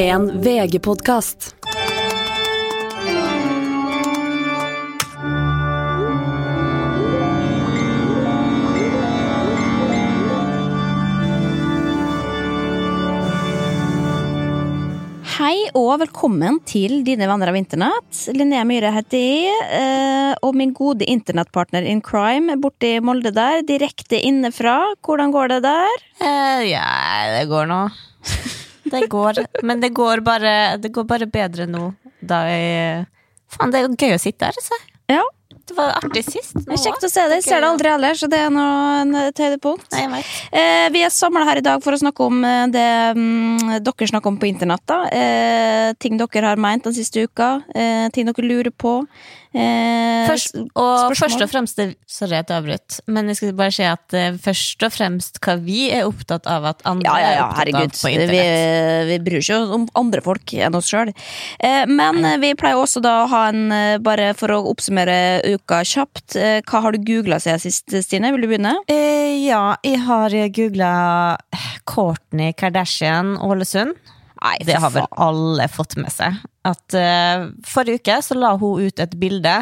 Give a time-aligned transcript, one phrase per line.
[0.00, 1.50] En VG-podkast.
[15.36, 18.08] Hei og velkommen til Dine venner av internett.
[18.32, 23.60] Linnea Myhre heter jeg, eh, og min gode internettpartner in crime borte i Molde der,
[23.68, 24.94] direkte innefra.
[25.04, 26.06] Hvordan går det der?
[26.24, 26.88] Eh, ja,
[27.36, 27.82] det går nå.
[28.90, 31.92] Det går, men det går bare, det går bare bedre nå.
[32.20, 33.06] Da jeg
[33.50, 34.76] Faen, det er jo gøy å sitte her, altså.
[35.10, 35.24] Ja,
[35.70, 36.54] Det var artig sist.
[36.54, 37.42] er kjekt å se deg.
[37.42, 38.64] Ser det aldri ellers, så det er nå
[39.24, 39.90] et høydepunkt.
[40.10, 40.22] Nei.
[40.50, 42.86] Eh, vi er samla her i dag for å snakke om eh, det
[43.18, 44.94] mm, dere snakker om på internett.
[45.10, 47.60] Eh, ting dere har meint den siste uka.
[47.74, 49.00] Eh, ting dere lurer på.
[49.50, 53.82] Eh, Først, og først og fremst Sorry at jeg avbrøt, men jeg skal bare si
[53.82, 57.32] at eh, først og fremst hva vi er opptatt av at andre Ja, ja, ja,
[57.32, 57.96] er opptatt herregud.
[57.96, 59.08] av på internett.
[59.08, 61.10] vi bryr oss jo om andre folk enn oss sjøl.
[61.58, 63.64] Eh, men vi pleier også da å ha en
[64.06, 65.18] Bare for å oppsummere
[65.56, 66.36] uka kjapt.
[66.70, 68.30] Hva har du googla siden sist, Stine?
[68.36, 68.76] Vil du begynne?
[68.86, 70.92] Eh, ja, jeg har googla
[71.90, 73.98] Courtney Kardashian Ålesund.
[74.40, 76.38] Nei, Det har vel alle fått med seg.
[76.64, 79.56] At uh, Forrige uke så la hun ut et bilde,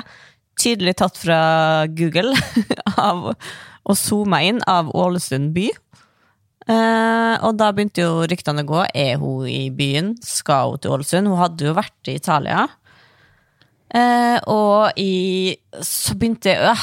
[0.59, 1.41] tydelig tatt fra
[1.99, 2.35] Google,
[3.09, 3.33] av,
[3.89, 5.69] og zooma inn av Ålesund by.
[6.69, 8.83] Uh, og da begynte jo ryktene å gå.
[8.93, 10.13] Er hun i byen?
[10.25, 11.31] Skal hun til Ålesund?
[11.31, 12.69] Hun hadde jo vært i Italia.
[13.89, 16.83] Uh, og i Så begynte jeg øh,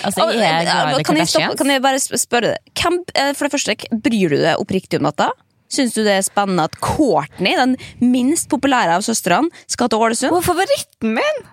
[0.00, 1.58] Altså, jeg er glad i Kardashians.
[1.60, 2.70] kan jeg bare spørre deg?
[2.80, 2.96] Hvem,
[3.36, 5.28] for det første, bryr du deg oppriktig om dette?
[5.74, 10.34] Syns du det er spennende at Courtney, den minst populære av søstrene, skal til Ålesund?
[10.34, 11.44] Hun er favoritten min!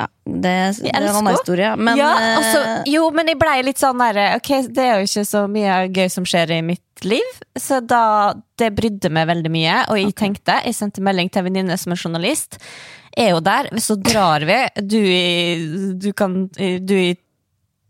[0.00, 1.70] Ja, det, det er en annen historie.
[1.76, 5.08] Men ja, eh, altså, jo, men jeg blei litt sånn derre Ok, det er jo
[5.08, 9.52] ikke så mye gøy som skjer i mitt liv, så da Det brydde meg veldig
[9.52, 12.56] mye, og jeg tenkte Jeg sendte melding til en venninne som er journalist.
[13.18, 14.58] Er jo der, så drar vi.
[14.80, 17.12] Du i Du kan Du i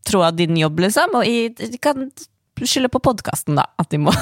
[0.07, 2.09] tråd av din jobb, liksom, og jeg kan
[2.69, 4.13] skylde på podkasten, da, at de må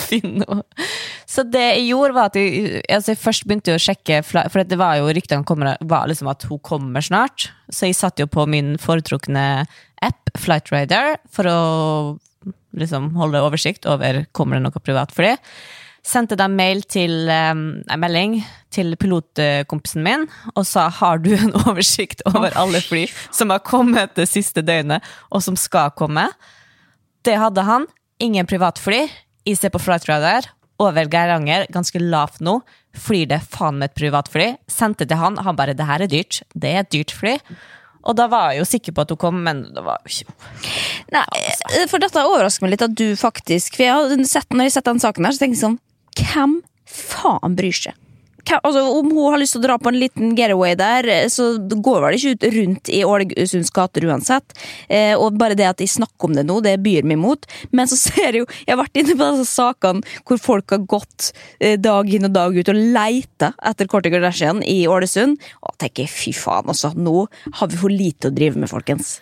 [0.00, 0.88] finne noe.
[1.28, 4.78] Så det jeg gjorde, var at jeg, altså jeg først begynte å sjekke For det
[4.80, 7.48] var jo ryktene kommer- var liksom at hun kommer snart.
[7.72, 9.64] Så jeg satt jo på min foretrukne
[10.04, 11.58] app, Flightrider, for å
[12.76, 15.36] liksom holde oversikt over kommer det noe privatfly.
[16.04, 18.34] Sendte da mail til um, en melding
[18.74, 24.12] til pilotkompisen min og sa har du en oversikt over alle fly som har kommet
[24.18, 25.00] det siste døgnet,
[25.32, 26.26] og som skal komme.
[27.24, 27.86] Det hadde han.
[28.20, 29.06] Ingen privatfly.
[29.56, 30.50] Ser på flightradar.
[30.82, 32.58] Over Geiranger, ganske lavt nå.
[32.94, 34.48] Flyr det faen med et privatfly.
[34.70, 35.38] Sendte til han.
[35.38, 36.42] Han bare 'det her er dyrt'.
[36.52, 37.38] Det er et dyrt fly.
[38.04, 40.32] Og da var jeg jo sikker på at hun kom, men det var jo ikke
[41.14, 41.24] Nei,
[41.72, 44.72] eh, for dette overrasker meg litt at du faktisk For jeg har sett, når jeg
[44.72, 45.78] har sett den saken her, så tenker jeg sånn
[46.20, 47.94] Hvem faen bryr seg?
[48.52, 51.54] Altså, om hun har lyst til å dra på en liten getaway der, eh, så
[51.58, 54.56] går vel ikke ut rundt i Ålesunds gater uansett.
[54.88, 57.48] Eh, og bare det at de snakker om det nå, det byr meg imot.
[57.72, 60.84] Men så ser jeg jo Jeg har vært inne på disse sakene hvor folk har
[60.88, 65.38] gått eh, dag inn og dag ut og leita etter Korti Kardashian i Ålesund.
[65.64, 66.92] Og tenker fy faen, altså.
[66.96, 67.26] Nå
[67.60, 69.18] har vi for lite å drive med, folkens.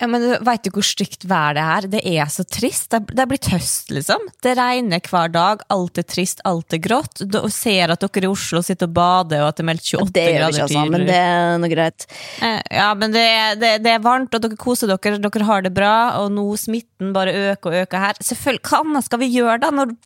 [0.00, 1.86] Ja, men du Veit du hvor stygt vær det er?
[1.90, 2.90] Det er så trist.
[2.92, 4.22] Det er, blitt høst, liksom.
[4.44, 5.62] Det regner hver dag.
[5.72, 7.22] Alt er trist, alt er grått.
[7.26, 10.12] Du ser at dere i Oslo sitter og bader, og at det er meldt 28
[10.14, 12.06] Det gjør vi grader ikke, altså, men det er noe greit.
[12.44, 13.24] Eh, Ja, men det,
[13.62, 17.12] det, det er varmt, og dere koser dere, dere har det bra, og nå smitten
[17.16, 18.20] bare øker og øker her.
[18.22, 19.96] Selvfølgelig, Hva annet skal vi gjøre da, når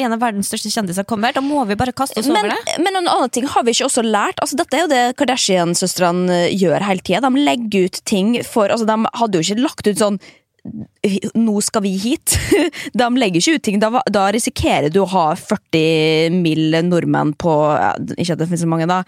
[0.00, 1.34] en av verdens største kjendiser kommer?
[1.36, 2.78] Da må vi bare kaste oss Men, over det.
[2.86, 4.40] men en annen ting har vi ikke også lært.
[4.44, 7.20] Altså, dette er jo det Kardashian-søstrene eh, gjør hele tida.
[7.26, 10.18] De legger ut ting for altså, De hadde jo ikke lagt ut sånn
[11.34, 12.34] nå skal vi hit.
[12.92, 13.78] De legger ikke ut ting.
[13.80, 16.74] Da, da risikerer du å ha 40 mill.
[16.86, 19.00] nordmenn på ja, Ikke at det finnes så mange, da.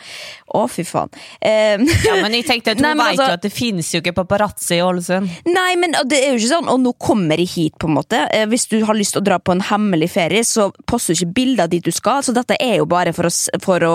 [0.57, 1.13] Å, fy faen.
[1.41, 1.77] Eh,
[2.07, 4.15] Ja, men jeg tenkte at Hun Nei, vet altså- jo at det finnes jo ikke
[4.17, 5.31] paparazzi i Ålesund.
[5.49, 8.23] Nei, men det er jo ikke sånn Og nå kommer de hit, på en måte.
[8.35, 11.23] Eh, Hvis du har lyst til å dra på en hemmelig ferie, så poster du
[11.23, 12.23] ikke bilder dit du skal.
[12.25, 13.95] Så dette er jo bare for oss, for å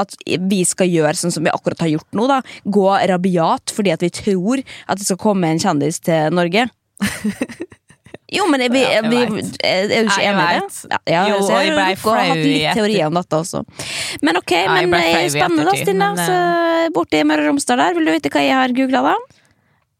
[0.00, 2.40] At vi skal gjøre sånn som vi akkurat har gjort nå, da.
[2.64, 6.59] Gå rabiat fordi at vi tror at det skal komme en kjendis til Norge.
[8.30, 10.98] Jo, men jeg, jeg, jeg er, jo du ikke enig i det?
[11.10, 13.62] Ja, Jo, så jeg, jeg ble har flau i litt etter- teorier om dette også.
[14.22, 16.10] Men ok, men det er spennende da, ettertid, Stine.
[16.14, 19.02] men, Så, borte i Møre og Romsdal der, vil du vite hva jeg har googla
[19.08, 19.14] da?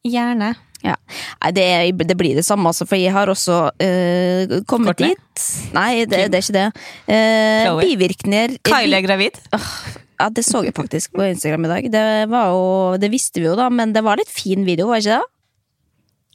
[0.07, 0.53] Gjerne.
[0.87, 0.95] Ja.
[1.43, 1.67] Nei, det,
[2.09, 5.11] det blir det samme, altså, for jeg har også uh, kommet Kortene?
[5.19, 5.49] dit.
[5.75, 6.69] Nei, det, det er ikke det.
[7.11, 9.43] Uh, bivirkninger Kylie er gravid.
[9.51, 11.91] Ja, Det så jeg faktisk på Instagram i dag.
[11.99, 12.65] Det, var jo,
[13.03, 15.35] det visste vi jo, da, men det var litt fin video, var ikke det?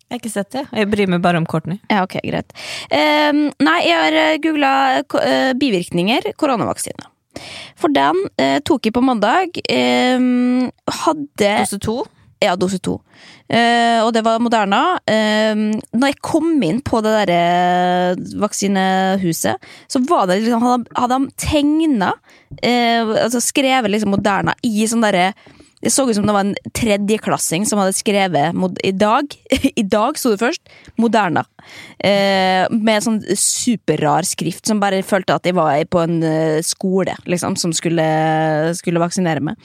[0.06, 0.64] Jeg har ikke sett det.
[0.70, 1.80] Jeg bryr meg bare om Courtney.
[1.90, 2.54] Ja, ok, greit.
[2.94, 4.72] Um, nei, jeg har googla
[5.58, 7.10] bivirkninger koronavaksine.
[7.80, 9.58] For den uh, tok jeg på mandag.
[9.70, 10.68] Um,
[11.04, 12.04] hadde Dose to.
[12.44, 13.00] Ja, dose to.
[13.48, 15.00] Uh, og det var Moderna.
[15.08, 21.36] Uh, når jeg kom inn på det derre vaksinehuset, så var det liksom, hadde de
[21.42, 22.16] tegna
[22.56, 25.34] Altså skrevet liksom Moderna i sånn derre
[25.86, 29.36] det så ut som det var en tredjeklassing som hadde skrevet i dag.
[29.82, 31.46] I dag sto det først Moderna.
[32.00, 37.16] Eh, med sånn superrar skrift som bare følte at jeg var på en uh, skole
[37.30, 38.06] liksom, som skulle,
[38.78, 39.60] skulle, vaksinere meg.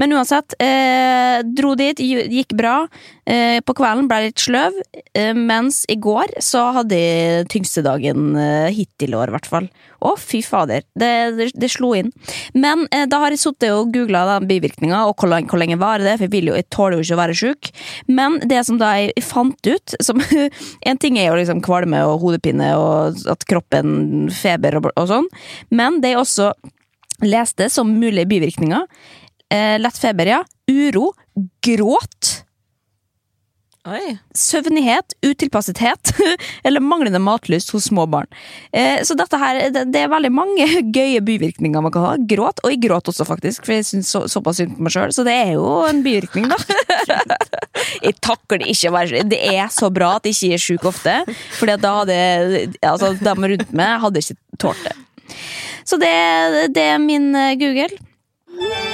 [0.00, 2.84] Men uansett, eh, dro dit, gikk bra.
[3.24, 4.74] Eh, på kvelden ble jeg litt sløv,
[5.16, 9.48] eh, mens i går så hadde jeg tyngste dagen eh, hittil i år, i hvert
[9.48, 9.68] fall.
[10.04, 10.84] Å, fy fader.
[10.92, 12.10] Det, det, det slo inn.
[12.52, 16.18] Men da har jeg sittet og googla bivirkninga og hvor lenge, hvor lenge varer det,
[16.20, 17.70] for jeg, jo, jeg tåler jo ikke å være sjuk.
[18.12, 20.20] Men det som da jeg fant ut som,
[20.90, 25.28] En ting er jo liksom kvalme og hodepine og at kroppen feber og, og sånn,
[25.74, 26.52] men det er også
[27.24, 28.88] leste som mulige bivirkninger
[29.52, 30.40] eh, Lett feber, ja.
[30.70, 31.12] Uro.
[31.62, 32.44] Gråt.
[33.84, 34.14] Oi.
[34.32, 36.14] Søvnighet, utilpassethet
[36.64, 38.30] eller manglende matlyst hos små barn.
[38.72, 42.14] Eh, så dette her, det, det, er veldig mange gøye bivirkninger man kan ha.
[42.30, 45.12] Gråt, og jeg gråt også, faktisk, for jeg syns så, såpass synd på meg sjøl.
[45.12, 46.56] Så det er jo en bivirkning, da.
[48.02, 51.16] jeg takler ikke å være Det er så bra at jeg ikke er sjuk ofte,
[51.58, 52.18] for da hadde
[52.82, 54.96] altså, de rundt meg hadde ikke tålt det.
[55.84, 56.14] Så det,
[56.74, 58.93] det er min eh, Google.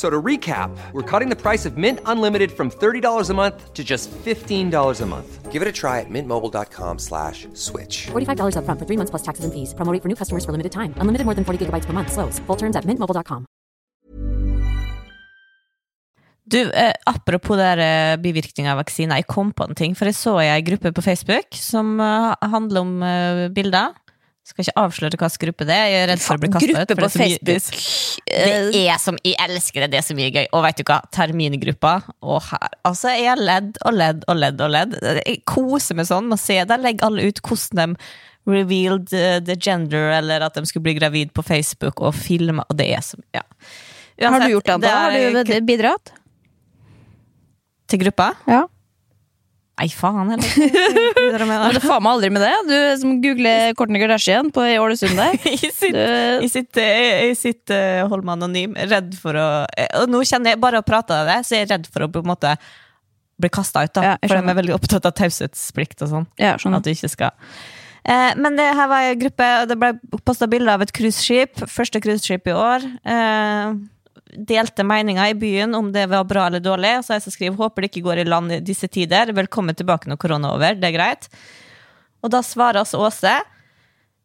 [0.00, 3.84] So to recap, we're cutting the price of Mint Unlimited from $30 a month to
[3.84, 5.52] just $15 a month.
[5.52, 8.06] Give it a try at mintmobile.com slash switch.
[8.06, 9.74] $45 up front for three months plus taxes and fees.
[9.74, 10.94] Promo for new customers for limited time.
[11.02, 12.12] Unlimited more than 40 gigabytes per month.
[12.12, 12.38] Slows.
[12.46, 13.44] Full terms at mintmobile.com.
[16.50, 19.94] Du, eh, apropos der, eh, bivirkninger av vaksiner, jeg kom på en ting.
[19.94, 23.92] For jeg så ei gruppe på Facebook som eh, handler om eh, bilder
[24.50, 25.90] skal ikke avsløre hvilken gruppe det er.
[25.90, 26.78] Jeg er redd for å bli kasta ut.
[26.78, 27.68] Gruppe på Facebook.
[28.30, 30.48] Det er som Jeg elsker det, det er så mye gøy.
[30.56, 34.64] Og vet du hva, termingruppa og her, Altså, jeg har ledd og ledd og ledd
[34.66, 34.98] og ledd.
[35.20, 36.58] Jeg koser meg sånn med å se.
[36.68, 38.10] Der legger alle ut hvordan de
[38.50, 42.78] revealed uh, the gender, eller at de skulle bli gravid på Facebook, og filme, og
[42.80, 43.44] det er som Ja.
[44.20, 44.96] Uansett, har du gjort det, da?
[45.00, 46.10] Har du bidratt?
[47.88, 48.34] Til gruppa?
[48.48, 48.66] Ja.
[49.80, 51.46] Nei, faen heller.
[51.48, 52.52] Men det faen meg aldri med det.
[52.68, 55.38] Du som googler Kortene Kardashian på Ålesund der.
[55.48, 59.46] Jeg sitter, jeg sitter, sitt uh, hold meg anonym, redd for å
[60.02, 62.10] Og nå kjenner jeg bare å prate av det, så jeg er redd for å
[62.12, 62.52] på en måte
[63.40, 63.94] bli kasta ut.
[63.96, 66.26] da ja, For de er veldig opptatt av taushetsplikt og sånn.
[66.40, 67.32] Ja, at du ikke skal
[68.04, 69.94] eh, Men det her var en gruppe, og det ble
[70.28, 71.64] posta bilde av et cruiseskip.
[71.72, 72.84] Første cruiseskip i år.
[73.16, 73.80] Eh,
[74.34, 76.96] delte meninger i byen om det var bra eller dårlig.
[76.98, 79.32] Og Så har jeg skriver håper det ikke går i land i disse tider.
[79.36, 80.76] Velkommen tilbake når korona er over.
[80.78, 81.30] Det er greit.
[82.20, 83.38] Og da svarer altså Åse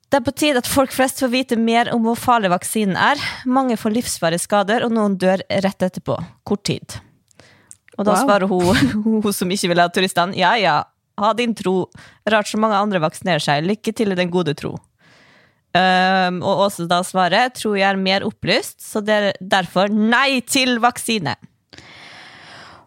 [0.06, 3.20] det er på tide at folk flest får vite mer om hvor farlig vaksinen er.
[3.50, 6.15] Mange får livsvarige skader, og noen dør rett etterpå.
[6.46, 6.98] Kort tid.
[7.98, 8.22] Og da wow.
[8.22, 8.91] svarer hun,
[9.25, 10.75] hun som ikke vil ha turistene, ja ja,
[11.20, 11.89] ha din tro.
[12.30, 13.65] Rart så mange andre vaksinerer seg.
[13.65, 14.75] Lykke til i den gode tro.
[15.75, 20.39] Um, og Åse da svarer tror jeg er mer opplyst, så det er derfor nei
[20.48, 21.36] til vaksine.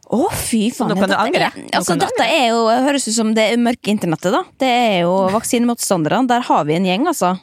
[0.09, 0.89] Å, oh, fy faen.
[0.89, 1.51] Nå kan du angre.
[1.77, 4.41] altså, dette er jo, høres ut som det mørke internettet, da.
[4.57, 6.25] Det er jo vaksinemotstanderne.
[6.31, 7.35] Der har vi en gjeng, altså.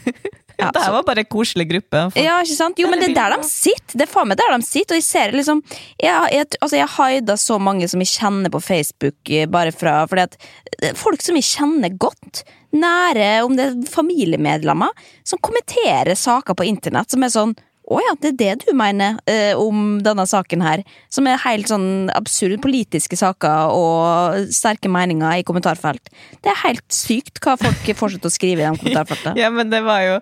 [0.60, 2.02] Ja, det var bare en koselig gruppe.
[2.18, 2.78] Ja, ikke sant?
[2.78, 3.98] Jo, men det er der de sitter.
[3.98, 4.94] Det er faen meg der de sitter.
[4.94, 5.62] Og jeg ser liksom
[6.00, 10.04] Jeg, jeg, altså, jeg haida så mange som jeg kjenner på Facebook eh, bare fra
[10.10, 10.36] Fordi at
[10.80, 12.44] eh, folk som jeg kjenner godt,
[12.74, 14.90] nære, om det er familiemedlemmer,
[15.26, 17.54] som kommenterer saker på internett som er sånn
[17.84, 20.80] å ja, det er det du mener eh, om denne saken her.
[21.12, 22.56] Som er helt sånn absurd.
[22.64, 26.08] Politiske saker og sterke meninger i kommentarfelt.
[26.40, 29.36] Det er helt sykt hva folk fortsetter å skrive i de kommentarfeltene.
[29.42, 30.14] ja, men det var jo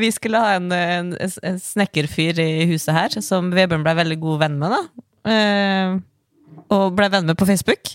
[0.00, 4.44] Vi skulle ha en, en, en snekkerfyr i huset her, som Vebjørn ble veldig god
[4.46, 4.82] venn med, da.
[5.34, 5.98] Eh,
[6.72, 7.92] og ble venn med på Facebook.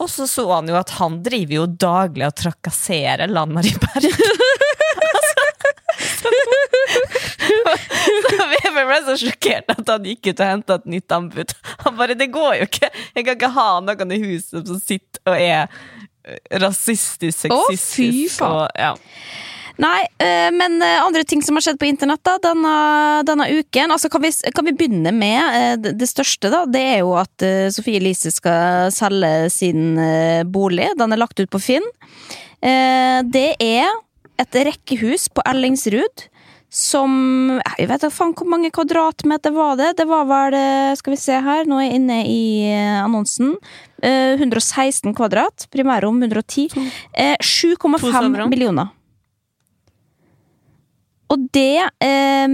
[0.00, 4.12] Og så så han jo at han driver jo daglig og trakasserer Lan Marie Berg.
[8.64, 11.56] jeg ble så sjokkert at han gikk ut og henta et nytt anbud.
[11.84, 12.90] Han bare 'Det går jo ikke!
[13.14, 18.40] Jeg kan ikke ha noen i huset som sitter og er eh, rasistisk, Å, sexistisk
[18.40, 18.54] faen.
[18.54, 18.94] og ja.
[19.76, 22.76] Nei, eh, men eh, andre ting som har skjedd på internett da, denne,
[23.28, 26.64] denne uken altså kan, vi, kan vi begynne med det, største, da.
[26.64, 27.44] Det er jo at
[27.74, 30.00] Sofie Elise skal selge sin
[30.48, 30.88] bolig.
[30.96, 31.84] Den er lagt ut på Finn.
[32.56, 33.92] Det er
[34.40, 36.24] et rekkehus på Ellingsrud
[36.76, 37.12] som
[37.78, 39.94] Jeg vet da faen hvor mange kvadratmeter var det?
[40.00, 43.54] Det var vel eh, Skal vi se her, nå er jeg inne i eh, annonsen.
[44.04, 45.68] Eh, 116 kvadrat.
[45.72, 46.68] Primærrom 110.
[47.16, 48.92] Eh, 7,5 millioner.
[51.32, 52.52] Og det eh,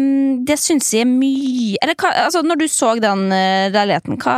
[0.49, 4.37] Det syns jeg er mye Eller hva, altså når du så den eh, leiligheten, hva,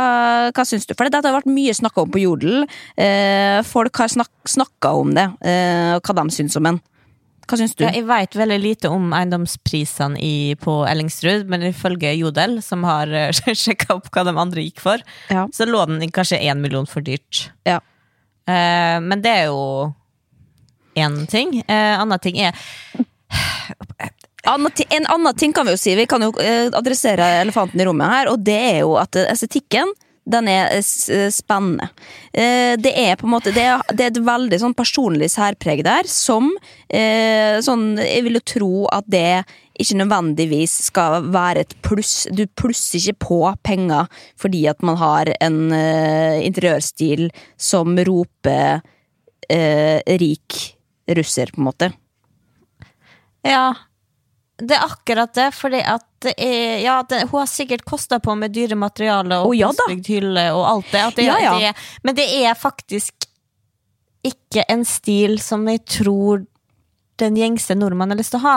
[0.49, 0.95] hva syns du?
[0.97, 2.65] For dette har vært mye snakka om på Jodel.
[2.99, 6.81] Eh, folk har snak, snakka om det, eh, og hva de syns om den.
[7.45, 7.83] Hva syns du?
[7.85, 13.11] Ja, jeg veit veldig lite om eiendomsprisene i, på Ellingsrud, men ifølge Jodel, som har
[13.65, 15.45] sjekka opp hva de andre gikk for, Ja.
[15.53, 17.49] så lå den kanskje én million for dyrt.
[17.69, 17.79] Ja.
[18.49, 19.93] Eh, men det er jo
[20.97, 21.59] én ting.
[21.67, 22.55] Eh, annen ting er
[24.45, 28.11] En annen ting kan vi jo si, vi kan jo eh, adressere elefanten i rommet
[28.11, 29.89] her, og det er jo at eh, estetikken
[30.25, 31.89] den er eh, eh, spennende.
[32.33, 35.83] Eh, Det er på en måte Det er, det er et veldig sånn personlig særpreg
[35.85, 36.51] der, som
[37.65, 39.43] sånn Jeg vil jo tro at det
[39.75, 42.27] ikke nødvendigvis skal være et pluss.
[42.31, 44.07] Du plusser ikke på penger
[44.39, 47.27] fordi at man har en interiørstil
[47.59, 48.79] som roper
[49.49, 50.61] eh, rik
[51.17, 51.91] russer, på en måte.
[53.45, 53.73] Ja,
[54.57, 58.35] det er akkurat det, fordi at det er, ja, det, hun har sikkert kosta på
[58.39, 59.71] med dyre materialer og oh, ja
[60.07, 61.55] hylle og alt det, det, Ja, ja.
[61.59, 61.73] det.
[62.03, 63.27] Men det er faktisk
[64.25, 66.45] ikke en stil som jeg tror
[67.21, 68.55] den gjengse nordmann har lyst til å ha.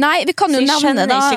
[0.00, 1.30] Nei, vi kan jo nevne da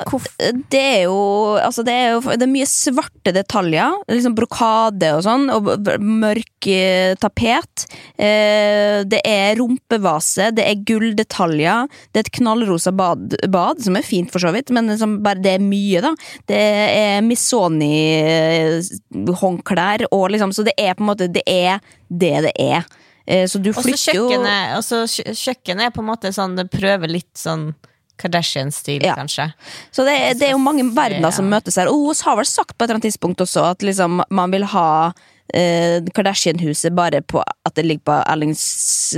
[0.72, 1.18] Det er jo
[1.60, 3.92] Altså, det er jo det er mye svarte detaljer.
[4.10, 5.62] Liksom brokade og sånn, og
[6.02, 7.86] mørk eh, tapet.
[8.18, 11.86] Eh, det er rumpevase, det er gulldetaljer.
[12.10, 13.20] Det er et knallrosa bad,
[13.52, 16.12] bad, som er fint for så vidt, men liksom bare det er mye, da.
[16.50, 22.52] Det er Missoni-håndklær, og liksom Så det er på en måte Det er det det
[22.60, 22.82] er.
[23.26, 27.10] Eh, så du flytter jo og så kjøkkenet er på en måte sånn Det prøver
[27.10, 27.72] litt sånn
[28.16, 29.14] Kardashian-stil, Ja.
[29.18, 29.52] kanskje.
[29.92, 31.90] Så det, det er jo mange verdener som møtes her.
[31.92, 34.64] Og hun har vel sagt på et eller annet tidspunkt også at liksom, man vil
[34.72, 35.12] ha
[35.54, 38.62] eh, Kardashian-huset bare på at det ligger på, Ellings,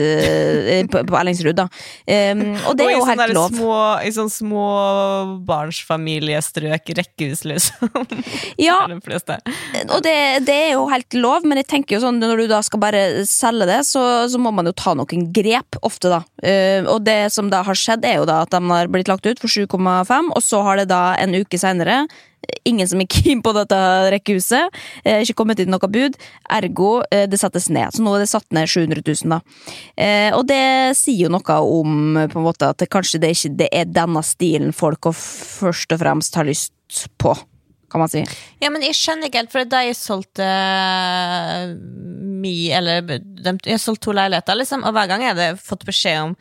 [0.00, 1.62] eh, på, på Ellingsrud, da.
[2.08, 3.48] Um, og det er jo helt lov.
[3.52, 7.88] Små, I sånn småbarnsfamiliestrøk, rekkehus, liksom.
[8.58, 9.00] Ja, de
[9.92, 12.60] og det, det er jo helt lov, men jeg tenker jo sånn når du da
[12.66, 16.20] skal bare selge det, så, så må man jo ta noen grep ofte, da.
[16.42, 19.26] Uh, og det som da har skjedd, er jo da at de har blitt lagt
[19.28, 21.96] ut for 7,5, og så har det da en uke seinere
[22.68, 23.78] Ingen som er keen på dette
[24.14, 24.74] rekkehuset.
[25.04, 26.16] Eh, ikke kommet inn noe bud.
[26.58, 27.94] Ergo, eh, det settes ned.
[27.94, 29.40] Så nå er det satt ned 700 000, da.
[29.96, 33.68] Eh, og det sier jo noe om på en måte at kanskje det ikke det
[33.74, 37.34] er denne stilen folk først og fremst har lyst på,
[37.90, 38.24] kan man si.
[38.62, 41.74] Ja, men jeg skjønner ikke helt, for da jeg solgte eh,
[42.38, 46.22] mi, eller de, Jeg solgte to leiligheter, liksom, og hver gang har hadde fått beskjed
[46.28, 46.38] om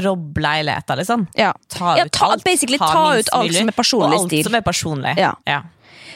[0.00, 1.26] robb leiligheter, liksom.
[1.38, 1.52] Ja.
[1.68, 2.44] Ta Ja, ut ta- alt.
[2.44, 4.44] basically ta, ta ut alt som er personlig og alt stil.
[4.44, 5.14] som er personlig.
[5.18, 5.34] Ja.
[5.46, 5.60] ja.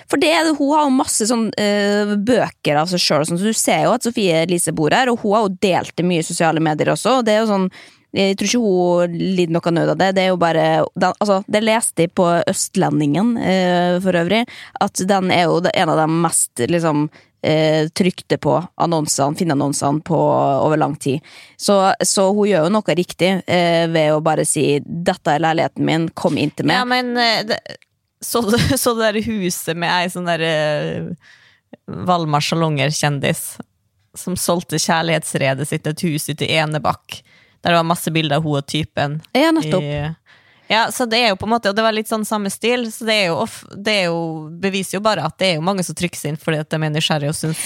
[0.09, 3.85] For det, hun har jo masse sånn uh, bøker av seg sjøl, så du ser
[3.88, 6.61] jo at Sofie Elise bor her, og hun har jo delt det mye i sosiale
[6.62, 7.18] medier også.
[7.18, 7.68] og det er jo sånn
[8.16, 10.11] jeg tror ikke hun lider noe nød av det.
[10.16, 14.44] Det er jo bare den, altså, Det leste jeg på Østlendingen eh, for øvrig,
[14.80, 17.06] at den er jo en av de mest liksom
[17.46, 20.18] eh, trykte på annonsene, finneannonsene på
[20.64, 21.20] over lang tid.
[21.56, 25.87] Så, så hun gjør jo noe riktig eh, ved å bare si 'dette er leiligheten
[25.87, 26.80] min, kom inn til meg'.
[26.80, 27.61] Ja, men eh, det,
[28.20, 28.42] så,
[28.82, 31.32] så det der huset med ei sånn der uh,
[32.08, 33.56] Valmar Salonger-kjendis
[34.16, 37.20] som solgte kjærlighetsredet sitt, et hus ute i Enebakk,
[37.66, 39.18] der det var masse bilder av hun og typen.
[39.35, 39.82] Ja, nettopp.
[39.82, 40.14] I,
[40.70, 42.87] ja, så det er jo på en måte, og det var litt sånn samme stil,
[42.94, 43.42] så det er jo,
[43.75, 44.20] det er jo
[44.62, 46.78] beviser jo bare at det er jo mange som trykker seg inn fordi at de
[46.78, 47.62] er nysgjerrige og syns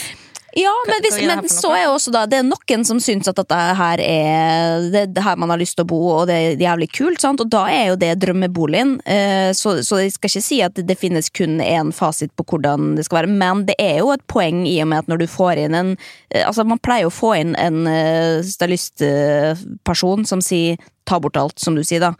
[0.59, 3.59] Ja, men, hvis, men så er også da Det er noen som syns at dette
[3.79, 6.89] her er det, det her man har lyst til å bo, og det er jævlig
[6.97, 7.43] kult, sant?
[7.43, 8.97] og da er jo det drømmeboligen.
[9.07, 12.97] Eh, så, så jeg skal ikke si at det finnes kun én fasit på hvordan
[12.99, 15.27] det skal være, men det er jo et poeng i og med at når du
[15.31, 20.81] får inn en eh, Altså, man pleier å få inn en uh, stylistperson som sier
[21.07, 22.15] ta bort alt, som du sier, da.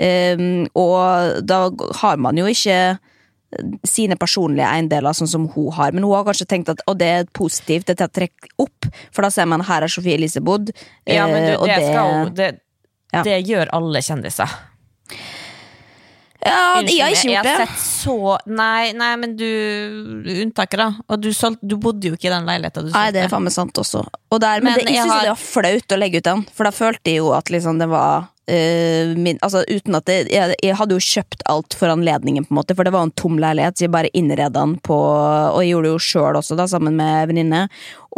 [0.00, 0.40] Eh,
[0.78, 1.66] og da
[2.00, 2.96] har man jo ikke
[3.86, 5.92] sine personlige eiendeler, sånn som hun har.
[5.92, 8.86] Men hun har kanskje tenkt at og det er positivt, dette er å trekke opp,
[9.12, 10.70] for da ser man her er Sofie Elise bodd.
[11.06, 12.50] Ja, men du, det, det, skal det,
[13.14, 13.22] Ja.
[13.22, 14.50] det gjør alle kjendiser.
[16.44, 17.68] Ja, Unnskyld jeg har ikke jeg gjort har det.
[17.70, 18.14] sett så
[18.52, 19.46] Nei, nei men du
[20.42, 20.88] Unntaket, da.
[21.08, 23.46] Og du, solg, du bodde jo ikke i den leiligheta du Nei, det er faen
[23.46, 24.02] meg sant også.
[24.04, 26.28] Og der, men Men det, jeg jeg syns har- det var flaut å legge ut
[26.28, 30.06] den, for da følte jeg jo at liksom det var eh, min, altså uten at
[30.08, 33.06] det, jeg, jeg hadde jo kjøpt alt for anledningen, på en måte for det var
[33.06, 36.40] en tom leilighet, så jeg bare innreda den på Og jeg gjorde det jo sjøl
[36.40, 37.66] også, da, sammen med venninne.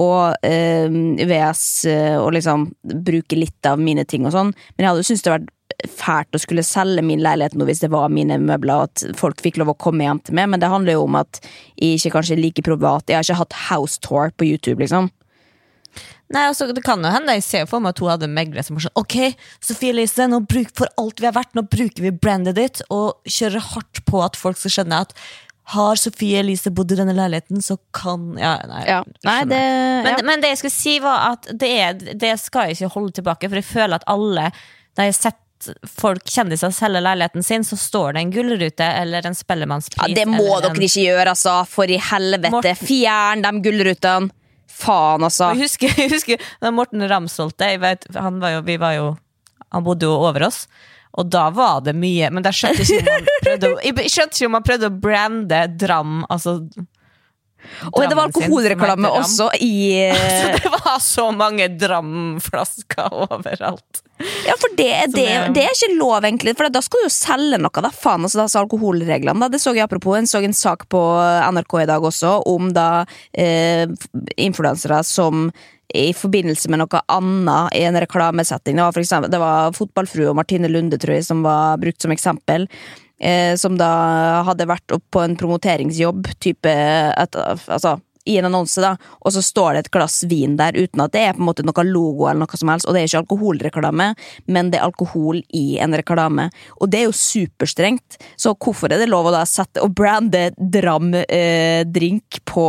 [0.02, 0.88] Og eh,
[1.26, 2.70] VS eh, og liksom
[3.06, 4.54] bruke litt av mine ting og sånn.
[4.76, 5.52] Men jeg hadde jo syntes det vært
[5.90, 9.60] fælt å skulle selge min leilighet nå hvis det var mine møbler, at folk fikk
[9.60, 11.40] lov å komme hjem til meg, men det handler jo om at
[11.76, 13.08] jeg ikke kanskje er like privat.
[13.08, 15.10] Jeg har ikke hatt house tour på YouTube, liksom.
[16.34, 17.34] Nei, altså, det kan jo hende.
[17.38, 19.16] Jeg ser for meg at hun hadde megler som var sånn Ok,
[19.62, 23.20] Sofie Elise, nå bruk for alt vi har vært, nå bruker vi brandet ditt og
[23.30, 25.14] kjører hardt på at folk skal skjønne at
[25.74, 28.84] har Sofie Elise bodd i denne leiligheten, så kan Ja, nei.
[28.86, 29.00] Ja.
[29.26, 29.62] Nei, det
[30.04, 30.20] Men, ja.
[30.28, 33.48] men det jeg skulle si var at det, er, det skal jeg ikke holde tilbake,
[33.50, 35.42] for jeg føler at alle Når jeg har sett
[35.88, 40.10] folk, kjendiser selge leiligheten sin, så står det en gullrute eller en spellemannspris.
[40.12, 41.54] Ja, det må dere en- ikke gjøre, altså.
[41.66, 42.50] For i helvete.
[42.52, 44.30] Morten- Fjern de gullrutene.
[44.76, 45.50] Faen, altså.
[45.54, 49.06] Jeg husker, jeg husker da Morten Ramsholte vet, han, var jo, var jo,
[49.72, 50.66] han bodde jo over oss.
[51.16, 54.12] Og da var det mye Men da skjønte jeg ikke om han prøvde å, jeg
[54.12, 56.18] skjønte ikke om han prøvde å brande Dram.
[56.28, 56.58] Altså
[57.88, 59.72] Og det var alkoholreklame også i
[60.12, 64.02] altså, det var så mange Dram-flasker overalt.
[64.46, 66.56] Ja, for det, det, det er ikke lov, egentlig.
[66.56, 67.92] For da skal du jo selge noe, da.
[67.92, 69.50] Faen, altså, da, så alkoholreglene, da.
[69.52, 70.16] Det så jeg apropos.
[70.16, 71.00] en så en sak på
[71.52, 73.84] NRK i dag også om da eh,
[74.36, 75.50] influensere som
[75.94, 78.76] i forbindelse med noe annet i en reklamesetting.
[78.78, 82.02] Det var, for eksempel, det var fotballfrue og Martine Lunde, tror jeg, som var brukt
[82.02, 82.66] som eksempel.
[83.16, 87.96] Eh, som da hadde vært opp på en promoteringsjobb, type et, altså,
[88.26, 91.22] i en annonse, da, og så står det et glass vin der uten at det
[91.22, 94.08] er på en måte noe logo eller noe som helst, og det er ikke alkoholreklame,
[94.50, 96.48] men det er alkohol i en reklame.
[96.80, 100.48] Og det er jo superstrengt, så hvorfor er det lov å da sette og brande
[100.56, 102.66] Dram eh, drink på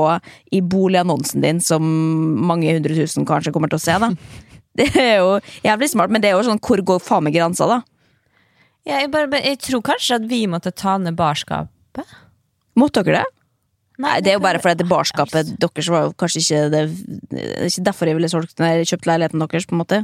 [0.53, 1.83] i boligannonsen din, som
[2.47, 4.11] mange hundre tusen kanskje kommer til å se, da?
[4.77, 7.65] Det er jo jævlig smart, men det er jo sånn, hvor går faen meg grensa,
[7.65, 7.79] da?
[8.85, 12.13] Ja, jeg, bare, jeg tror kanskje at vi måtte ta ned barskapet.
[12.77, 13.36] Måtte dere det?
[13.97, 16.83] Nei, det er jo bare fordi at det barskapet deres var jo kanskje ikke det,
[17.31, 20.03] det er ikke derfor jeg ville solgt, nei, kjøpt leiligheten deres, på en måte.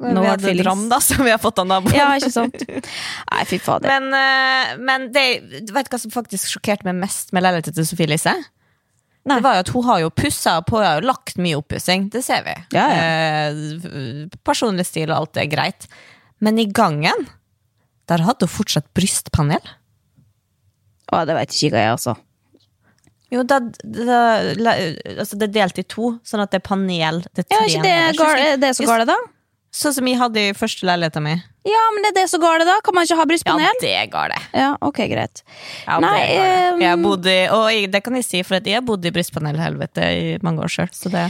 [0.00, 0.54] Nå har hadde.
[0.60, 1.96] Dram, da, som vi har fått av naboen.
[1.96, 2.64] Ja, ikke sant?
[2.68, 3.88] Nei, fy fader.
[3.90, 5.26] Men, eh, men det,
[5.68, 8.34] du vet hva som faktisk sjokkerte meg mest med leiligheten til Sofie Elise?
[9.24, 9.38] Nei.
[9.38, 12.10] Det var jo at Hun har jo pussa på, hun har jo lagt mye oppussing.
[12.12, 12.56] Det ser vi.
[12.76, 15.88] Ja, Eh, personlig stil og alt er greit.
[16.44, 17.28] Men i gangen,
[18.10, 19.64] der hadde hun fortsatt brystpanel.
[21.12, 22.16] Å, det vet ikke jeg, altså.
[23.34, 24.18] Jo, da, da,
[24.54, 24.76] la-
[25.18, 27.22] altså det er delt i to, sånn at det er panel.
[27.34, 28.20] Det er Ja, tre ikke det, nederst.
[28.20, 29.16] gal, er så gale, da?
[29.74, 31.40] Sånn som jeg hadde i første leiligheten min.
[31.66, 32.76] Ja, men det er det så gale, da?
[32.86, 33.64] Kan man ikke ha brystpanel?
[33.66, 34.44] Ja, det er galt.
[34.54, 35.42] Ja, ok, greit.
[35.88, 36.52] Ja, Nei, det galt.
[36.76, 38.86] ehm, jeg har bodd i, og jeg, det kan jeg si, for at jeg har
[38.86, 40.92] bodd i brystpanelhelvete i mange år sjøl.
[40.94, 41.24] Så det,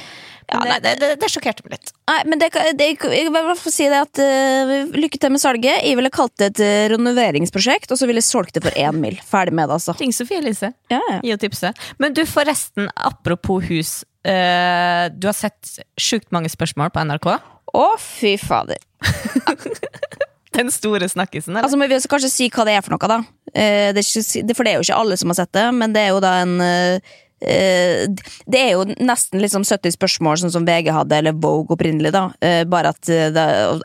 [0.51, 1.93] Ja, nei, det, det, det sjokkerte meg litt.
[2.11, 5.81] Nei, men det, det, jeg vil hvert si det at uh, Lykke til med salget.
[5.87, 8.99] Jeg ville kalt det et eh, renoveringsprosjekt, og så ville jeg solgt det for én
[9.01, 9.17] mil.
[9.25, 9.95] Ferdig med det, altså.
[10.01, 10.75] Ring Sofie Elise.
[10.93, 11.21] Ja, ja.
[11.25, 11.73] Gi og tipse.
[12.03, 13.97] Men du, forresten, apropos hus.
[14.25, 17.31] Uh, du har sett sjukt mange spørsmål på NRK.
[17.75, 18.81] Å, fy fader.
[20.55, 21.67] Den store snakkisen, eller?
[21.67, 23.21] Altså, men Vi skal kanskje si hva det er for noe, da.
[23.55, 25.97] Uh, det er ikke, for det er jo ikke alle som har sett det, men
[25.97, 30.65] det er jo da en eh, Det er jo nesten liksom 70 spørsmål, sånn som
[30.69, 32.29] VG hadde, eller Vogue opprinnelig, da.
[32.41, 33.35] Eh, bare at eh,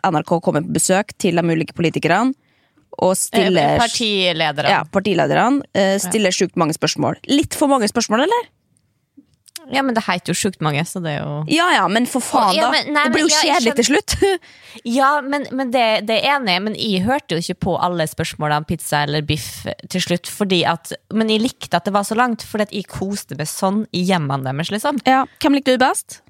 [0.06, 2.34] NRK kommer på besøk til de ulike politikerne.
[3.00, 4.70] Og stiller Eh, Partiledere.
[4.74, 7.16] ja, partilederne eh, stiller sjukt mange spørsmål.
[7.32, 8.48] Litt for mange spørsmål, eller?
[9.70, 12.24] Ja, men det heter jo sjukt mange, så det er jo Ja ja, men for
[12.26, 12.72] faen, Ja, da.
[12.72, 14.16] men- nei, det blir jo ja, kjedelig til slutt.
[14.86, 18.62] Ja, men, men det, det er enig men jeg hørte jo ikke på alle spørsmålene
[18.64, 20.30] om pizza eller biff til slutt.
[20.32, 23.50] Fordi at, men jeg likte at det var så langt, fordi at jeg koste meg
[23.52, 24.72] sånn i hjemmene deres.
[24.72, 25.02] liksom.
[25.06, 26.22] ja, Hvem likte du best?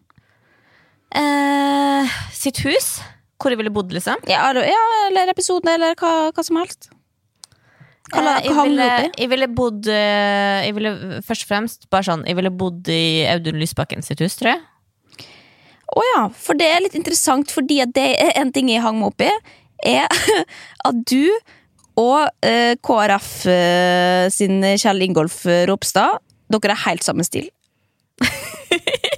[1.15, 3.00] Eh, sitt hus,
[3.42, 4.20] hvor jeg ville bodd, liksom.
[4.30, 6.89] Ja, eller, ja, eller episoden, eller hva, hva som helst.
[8.10, 10.91] Hva, Eh, jeg, hang du ville, jeg ville bodd eh, Jeg ville
[11.26, 14.63] først og fremst bare sånn Jeg ville bodd i Audun Lysbakken sitt hus, tror jeg.
[15.89, 19.10] Å ja, for det er litt interessant, fordi det er en ting jeg hang meg
[19.10, 19.30] opp i,
[19.89, 20.06] er
[20.89, 21.34] at du
[22.00, 26.22] og eh, KrF eh, sin Kjell Ingolf Ropstad,
[26.54, 27.50] dere er helt samme stil.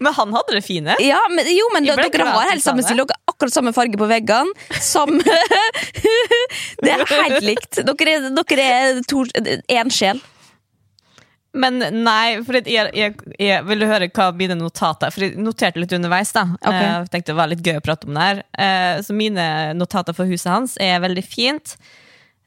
[0.00, 0.94] Men han hadde det fine.
[1.04, 2.96] Ja, men, jo, men dere har helt samme stil.
[3.02, 4.54] Dere har akkurat samme farge på veggene.
[4.80, 5.20] Samme
[6.84, 7.80] Det er helt likt.
[7.84, 9.24] Dere er, dere er to,
[9.68, 10.20] én sjel.
[11.52, 15.90] Men nei, for jeg, jeg, jeg ville høre hva mine notater For jeg noterte litt
[15.96, 16.30] underveis.
[16.36, 16.68] da Ok.
[16.70, 18.42] Eh, Jeg tenkte det var litt gøy å prate om det her.
[18.54, 21.74] Eh, Så mine notater for huset hans er veldig fint.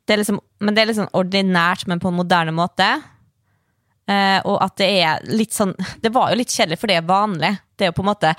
[0.08, 2.88] Det er liksom, men det er sånn ordinært, men på en moderne måte.
[4.08, 5.70] Eh, og at det er litt sånn
[6.04, 7.54] Det var jo litt kjedelig, for det er vanlig.
[7.80, 8.34] Det er jo på en måte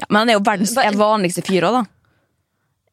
[0.00, 1.84] Ja, men han er jo verdens er vanligste fyr òg, da.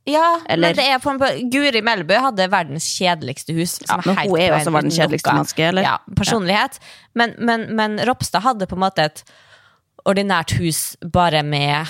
[0.09, 3.79] Ja, Eller- men det er på en, Guri Melbø hadde verdens kjedeligste hus.
[3.87, 5.85] Ja, men hun er jo også verdens kjedeligste menneske, eller?
[5.85, 6.79] Ja, personlighet.
[7.13, 9.23] Men, men, men Ropstad hadde på en måte et
[10.09, 11.85] ordinært hus bare med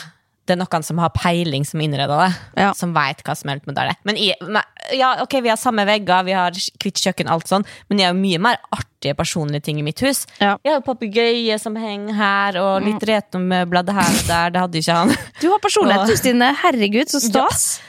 [0.50, 2.32] det er noen som har peiling, som innreda det.
[2.60, 2.72] Ja.
[2.76, 3.96] Som veit hva som er med det.
[4.04, 4.64] Men i, men,
[4.98, 8.16] ja, ok, vi har samme vegger, vi har hvitt kjøkken, alt sånn, men jeg er
[8.16, 8.58] jo mye mer
[9.02, 10.28] artige personlige ting i mitt hus.
[10.40, 10.58] Ja.
[10.64, 14.52] Jeg jo papegøye som henger her, og litt retomøbler her og der.
[14.54, 15.16] Det hadde ikke han.
[15.42, 16.52] Du har personlighet, du, Stine.
[16.62, 17.82] Herregud, så stas.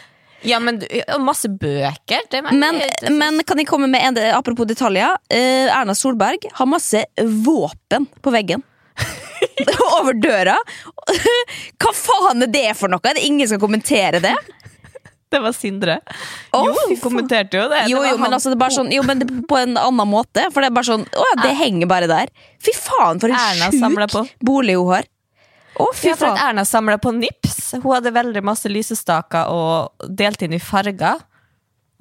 [0.42, 0.81] Ja, men
[1.14, 2.25] og masse bøker.
[2.31, 2.81] Det, Men,
[3.14, 5.14] men kan jeg komme med en apropos detaljer?
[5.31, 7.05] Eh, Erna Solberg har masse
[7.44, 8.64] våpen på veggen.
[10.01, 10.57] Over døra.
[11.79, 13.05] Hva faen er det for noe?
[13.07, 14.35] Er det ingen som skal kommentere det?
[15.33, 15.99] Det var Sindre.
[16.53, 17.87] Oh, jo, hun kommenterte jo det.
[17.88, 20.45] Jo, det jo, men altså, det er bare sånn, jo, men på en annen måte.
[20.53, 22.33] For det er bare sånn, å ja, det henger bare der.
[22.62, 25.09] Fy faen, for en sjuk bolig hun har.
[25.81, 26.40] Å, fy Ja, for faen.
[26.51, 27.73] Erna samla på nips.
[27.79, 31.23] Hun hadde veldig masse lysestaker og delte inn i farger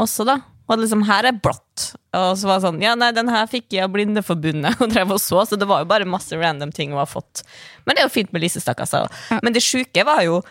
[0.02, 0.41] også, da.
[0.72, 1.91] Og liksom, her er blått.
[2.15, 5.15] Og så var det sånn, ja nei, den her fikk jeg av Blindeforbundet, og drev
[5.15, 7.44] og så, så det var jo bare masse random ting hun har fått.
[7.86, 9.06] Men det er jo fint med lysestaker, så.
[9.44, 10.41] Men det sjuke var jo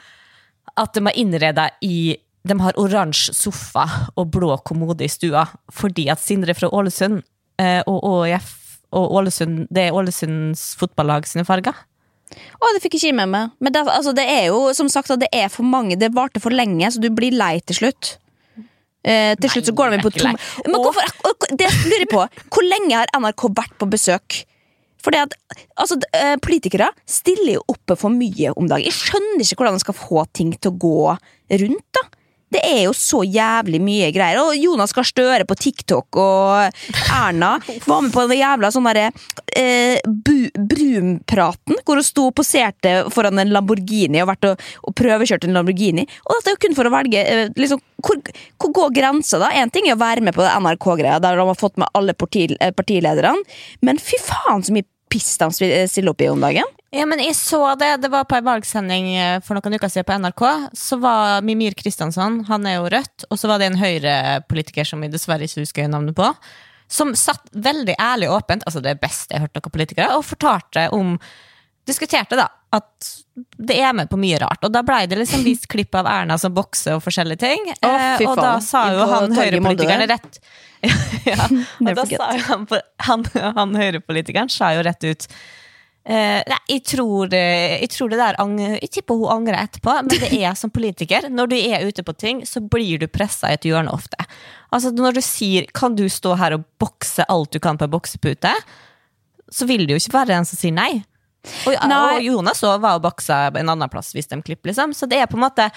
[0.79, 2.17] at de var innreda i
[2.49, 3.85] De har oransje sofa
[4.17, 5.45] og blå kommode i stua
[5.77, 7.21] fordi at Sindre fra Ålesund
[7.61, 8.57] eh, og ÅIF
[8.97, 11.77] og Ålesund, det er Ålesunds fotballag sine farger.
[12.31, 13.53] Å, det fikk ikke jeg med meg.
[13.63, 15.99] Men det, altså, det er jo som sagt det er for mange.
[15.99, 18.17] Det varte for lenge, så du blir lei til slutt.
[19.07, 20.37] Eh, til slutt så går de på tom...
[20.67, 21.07] Men hvorfor,
[21.55, 22.25] det lurer jeg på.
[22.51, 24.43] Hvor lenge har NRK vært på besøk?
[25.01, 25.35] Fordi at,
[25.81, 28.91] altså, eh, Politikere stiller jo oppe for mye om dagen.
[28.91, 30.97] Jeg skjønner ikke hvordan de skal få ting til å gå
[31.63, 31.87] rundt.
[31.97, 32.09] da
[32.51, 34.41] det er jo så jævlig mye greier.
[34.43, 36.83] Og Jonas Gahr Støre på TikTok, og
[37.15, 37.57] Erna
[37.89, 39.11] var med på den jævla sånn derre
[39.59, 45.51] eh, Brumpraten, hvor hun sto og poserte foran en Lamborghini og vært og, og prøvekjørte
[45.51, 46.07] en Lamborghini.
[46.27, 48.21] Og dette er jo kun for å velge eh, liksom, hvor,
[48.61, 49.53] hvor går grensa, da?
[49.61, 52.49] Én ting er å være med på NRK-greia, der de har fått med alle parti,
[52.59, 53.39] eh, partilederne,
[53.87, 55.51] men fy faen så mye piss de
[55.91, 56.67] stiller opp i om dagen.
[56.91, 57.91] Ja, men jeg så det.
[58.03, 60.43] Det var på en valgsending eh, for noen uker siden på NRK.
[60.75, 65.05] Så var Mimir Kristiansson, han er jo Rødt, og så var det en Høyre-politiker som
[65.07, 66.27] jeg dessverre ikke husker navnet på,
[66.91, 70.27] som satt veldig ærlig og åpent, altså det beste jeg har hørt noen politikere, og
[70.27, 71.15] fortalte om
[71.89, 72.45] Diskuterte, da,
[72.77, 73.07] at
[73.57, 74.61] det er med på mye rart.
[74.67, 77.71] Og da blei det liksom vist klipp av Erna som bokser og forskjellige ting.
[77.81, 80.39] Oh, Eh, og da sa jo han Høyre-politikeren rett
[81.31, 81.47] ja,
[81.87, 82.69] og da sa jo han,
[83.09, 83.25] han,
[83.57, 85.27] han Høyre-politikeren sa jo rett ut
[86.05, 87.41] Eh, nei, jeg tror, det,
[87.83, 91.29] jeg tror det der ang- Jeg tipper hun angrer etterpå, men det er som politiker.
[91.29, 94.17] Når du er ute på ting, så blir du pressa i et hjørne ofte.
[94.73, 97.91] Altså Når du sier 'kan du stå her og bokse alt du kan på en
[97.91, 98.55] boksepute',
[99.51, 101.05] så vil det jo ikke være en som sier nei.
[101.67, 104.93] Og, og Jonas var og boksa en annen plass hvis de klipper, liksom.
[104.95, 105.71] Så det er på en måte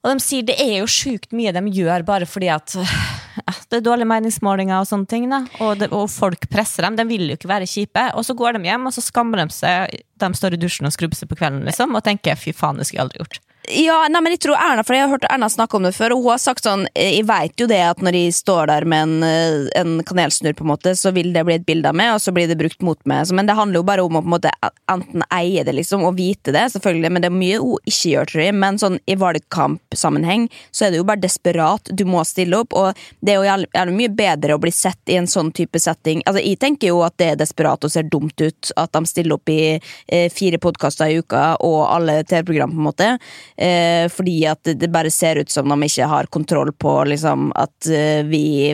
[0.00, 3.80] Og de sier det er jo sjukt mye de gjør bare fordi at ja, det
[3.80, 5.26] er dårlige meningsmålinger og sånne ting.
[5.60, 6.96] Og, det, og folk presser dem.
[6.96, 8.06] De vil jo ikke være kjipe.
[8.16, 10.00] Og så går de hjem, og så skammer de seg.
[10.20, 12.88] De står i dusjen og skrubber seg på kvelden liksom, og tenker 'fy faen, det
[12.88, 13.42] skulle jeg aldri gjort'.
[13.70, 16.16] Ja, nei, men jeg tror Erna, for jeg har hørt Erna snakke om det før,
[16.16, 18.86] og hun har sagt sånn eh, Jeg vet jo det at når de står der
[18.88, 21.94] med en, eh, en kanelsnurr, på en måte, så vil det bli et bilde av
[21.98, 23.30] meg, og så blir det brukt mot meg.
[23.36, 24.52] Men det handler jo bare om å på en måte
[24.90, 28.30] enten eie det, liksom, og vite det, selvfølgelig, men det er mye hun ikke gjør,
[28.32, 28.56] tror jeg.
[28.64, 31.92] Men sånn i valgkampsammenheng så er det jo bare desperat.
[31.94, 35.20] Du må stille opp, og det er jo jævlig mye bedre å bli sett i
[35.20, 36.24] en sånn type setting.
[36.26, 39.38] Altså, jeg tenker jo at det er desperat og ser dumt ut at de stiller
[39.38, 43.12] opp i eh, fire podkaster i uka og alle TV-program, på en måte.
[43.60, 47.86] Eh, fordi at det- bare ser ut som de ikke har kontroll på liksom, at
[47.92, 48.72] eh, vi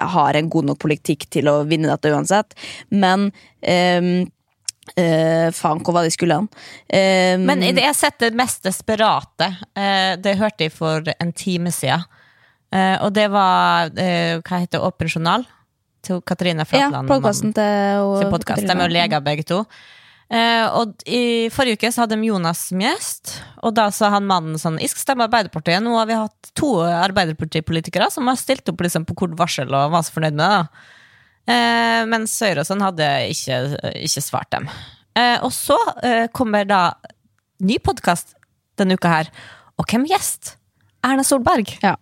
[0.00, 2.54] har en god nok politikk til å vinne dette uansett.
[2.90, 4.24] Men eh,
[4.96, 6.48] eh, faen, hvor var det jeg skulle hen?
[6.88, 11.70] Ehm, Men jeg har sett det mest desperate, eh, det hørte jeg for en time
[11.74, 12.04] siden.
[12.72, 15.46] Eh, og det var eh, hva heter det, Åpen journal?
[16.04, 18.62] Til Katrine ja, podkasten til sin podcast.
[18.62, 19.64] De er jo leger begge to.
[20.28, 23.30] Eh, og i forrige uke så hadde de Jonas som gjest,
[23.64, 25.80] og da sa han mannen sånn Jeg skal stemme Arbeiderpartiet.
[25.80, 29.94] Nå har vi hatt to Arbeiderpartipolitikere som har stilt opp liksom, på kort varsel og
[29.94, 30.52] var så fornøyd med det.
[30.58, 30.94] da.
[31.48, 33.62] Eh, mens Høyre og sånn hadde ikke,
[34.04, 34.68] ikke svart dem.
[35.16, 36.82] Eh, og så eh, kommer da
[37.64, 38.36] ny podkast
[38.78, 39.32] denne uka her.
[39.80, 40.56] Og hvem gjest?
[41.06, 41.72] Erna Solberg.
[41.82, 41.96] Ja.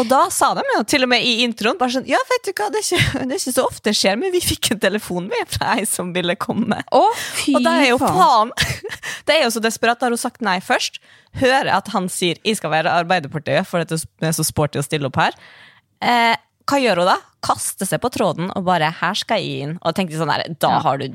[0.00, 2.52] Og da sa de jo til og med i introen bare sånn Ja, vet du
[2.56, 4.80] hva, det er ikke, det er ikke så ofte det skjer, men vi fikk en
[4.82, 6.80] telefon med fra ei som ville komme.
[6.96, 7.02] Å,
[7.42, 8.54] fy Og da er jo faen.
[9.26, 9.98] Det er jo så desperat.
[9.98, 11.00] Da har hun sagt nei først.
[11.40, 15.10] Hører at han sier 'jeg skal være Arbeiderpartiet for det er så sporty å stille
[15.10, 15.34] opp her'.
[16.00, 16.36] Eh,
[16.66, 17.14] hva gjør hun da?
[17.46, 19.76] Kaster seg på tråden og bare 'her skal jeg inn'.
[19.86, 21.14] Og tenkte sånn her, da har du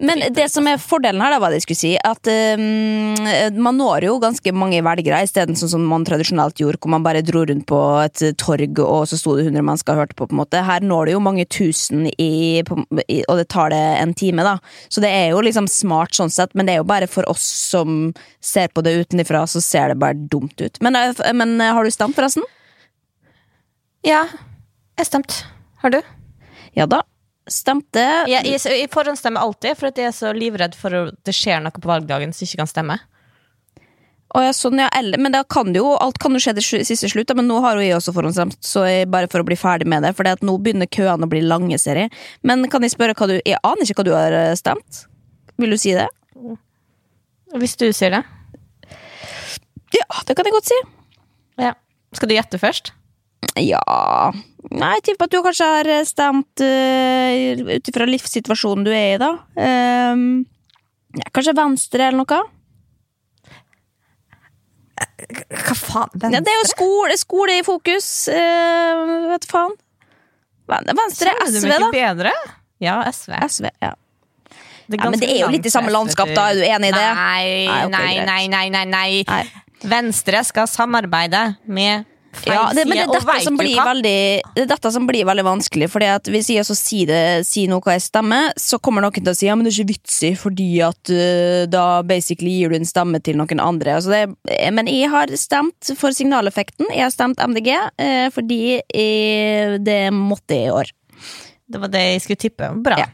[0.00, 3.14] Men det som er fordelen her, da, hva jeg skulle si, at um,
[3.62, 7.22] man når jo ganske mange velgere, isteden sånn som man tradisjonelt gjorde, hvor man bare
[7.22, 10.26] dro rundt på et torg, og så sto det 100 mennesker og hørte på.
[10.26, 10.64] på en måte.
[10.64, 14.42] Her når det jo mange tusen, i, på, i, og det tar det en time,
[14.42, 14.58] da.
[14.90, 17.46] Så det er jo liksom smart sånn sett, men det er jo bare for oss
[17.70, 20.82] som ser på det utenfra, så ser det bare dumt ut.
[20.82, 22.42] Men, eh, men eh, har du stemt, forresten?
[24.02, 24.26] Ja,
[24.98, 25.44] jeg stemte.
[25.82, 26.00] Har du?
[26.76, 27.02] Ja da.
[27.48, 28.02] Stemte.
[28.28, 31.72] Jeg, jeg, jeg forhåndsstemmer alltid, for jeg er så livredd for at det skjer noe
[31.72, 32.98] på valgdagen så jeg ikke kan stemme.
[34.36, 37.46] Å ja, sånn, ja, men kan jo, alt kan jo skje til siste slutt, men
[37.48, 40.10] nå har jo jeg også forhåndsstemt, så jeg, bare for å bli ferdig med det,
[40.18, 42.12] for nå begynner køene å bli lange, ser jeg.
[42.44, 45.06] Men kan jeg spørre hva du Jeg aner ikke hva du har eh, stemt.
[45.56, 46.10] Vil du si det?
[47.56, 48.22] Hvis du sier det.
[49.96, 50.82] Ja, det kan jeg godt si.
[51.64, 51.72] Ja.
[52.12, 52.92] Skal du gjette først?
[53.56, 53.80] Ja
[54.68, 59.18] Nei, jeg tipper at du kanskje har stemt uh, ut ifra livssituasjonen du er i,
[59.22, 59.30] da.
[59.56, 60.24] Um,
[61.16, 62.40] ja, kanskje Venstre eller noe?
[65.48, 66.26] Hva faen?
[66.34, 68.08] Ja, det er jo skole, skole i fokus.
[68.32, 69.74] Uh, vet faen.
[70.68, 71.88] Ven- Venstre, du SV, da.
[71.94, 72.34] bedre?
[72.84, 73.32] Ja, SV.
[73.48, 73.94] SV, ja.
[74.88, 76.50] Det Ja, men det er jo litt i samme landskap, da.
[76.52, 77.08] Er du enig i det?
[77.16, 79.42] Nei, Nei, nei, nei, nei, nei.
[79.88, 82.06] Venstre skal samarbeide med
[82.46, 84.18] Ja, det, men det er, dette som blir veldig,
[84.54, 85.88] det er dette som blir veldig vanskelig.
[85.92, 89.32] Fordi at Hvis jeg så sier, det, sier noe jeg stemmer, så kommer noen til
[89.32, 92.72] å si ja, men det er ikke vits i, fordi at uh, da basically gir
[92.72, 93.98] du en stemme til noen andre.
[93.98, 94.22] Altså det,
[94.74, 96.90] men jeg har stemt for signaleffekten.
[96.94, 100.92] Jeg har stemt MDG uh, fordi jeg, det måtte jeg i år.
[101.68, 102.72] Det var det jeg skulle tippe.
[102.84, 103.02] Bra.
[103.02, 103.12] Ja.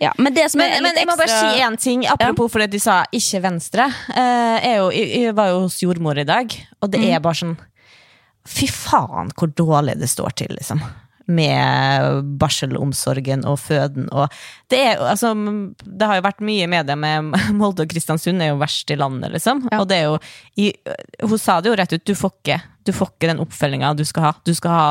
[0.00, 2.70] Ja, men det som Men, men jeg må bare si én ting, apropos for det
[2.72, 3.86] de sa ikke Venstre.
[4.08, 7.40] Uh, jeg, jo, jeg, jeg var jo hos jordmor i dag, og det er bare
[7.42, 7.56] sånn
[8.48, 10.82] Fy faen hvor dårlig det står til, liksom.
[11.24, 14.28] Med barselomsorgen og føden og
[14.68, 15.30] Det er altså
[15.80, 18.98] Det har jo vært mye i media med Molde og Kristiansund er jo verst i
[19.00, 19.64] landet, liksom.
[19.72, 19.80] Ja.
[19.80, 20.18] Og det er jo
[20.60, 20.68] i,
[21.22, 24.04] Hun sa det jo rett ut, du får ikke, du får ikke den oppfølginga du
[24.04, 24.34] skal ha.
[24.44, 24.86] Du skal ha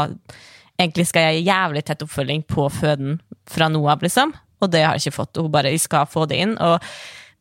[0.82, 4.34] Egentlig skal jeg ha jævlig tett oppfølging på føden fra nå av, liksom.
[4.64, 5.38] Og det har jeg ikke fått.
[5.38, 6.56] og Hun bare jeg skal få det inn.
[6.58, 6.82] Og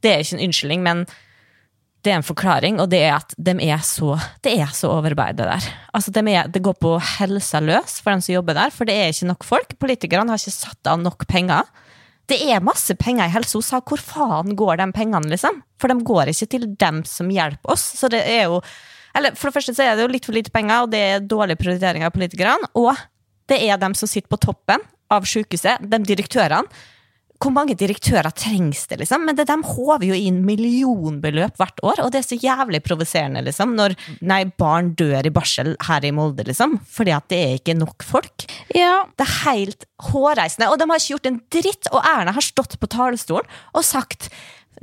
[0.05, 1.05] det er ikke en unnskyldning, men
[2.03, 5.47] det er en forklaring, og det er at de er så, det er så overarbeidet
[5.47, 5.67] der.
[5.95, 9.13] Altså, de det går på helsa løs for dem som jobber der, for det er
[9.13, 9.77] ikke nok folk.
[9.79, 11.69] Politikerne har ikke satt av nok penger.
[12.27, 13.55] Det er masse penger i helse.
[13.59, 15.61] Hun sa hvor faen går de pengene, liksom?
[15.79, 17.85] For de går ikke til dem som hjelper oss.
[17.99, 18.63] Så det er jo
[19.15, 21.21] Eller for det første så er det jo litt for lite penger, og det er
[21.21, 22.71] dårlig prioritering av politikerne.
[22.75, 22.97] Og
[23.47, 24.81] det er dem som sitter på toppen
[25.13, 26.65] av sykehuset, de direktørene.
[27.43, 29.25] Hvor mange direktører trengs det, liksom?
[29.27, 33.43] Men det, de håver jo inn millionbeløp hvert år, og det er så jævlig provoserende,
[33.49, 37.57] liksom, når nei, barn dør i barsel her i Molde, liksom, fordi at det er
[37.59, 38.47] ikke nok folk.
[38.77, 42.47] Ja, Det er helt hårreisende, og de har ikke gjort en dritt, og Erna har
[42.47, 44.31] stått på talerstolen og sagt,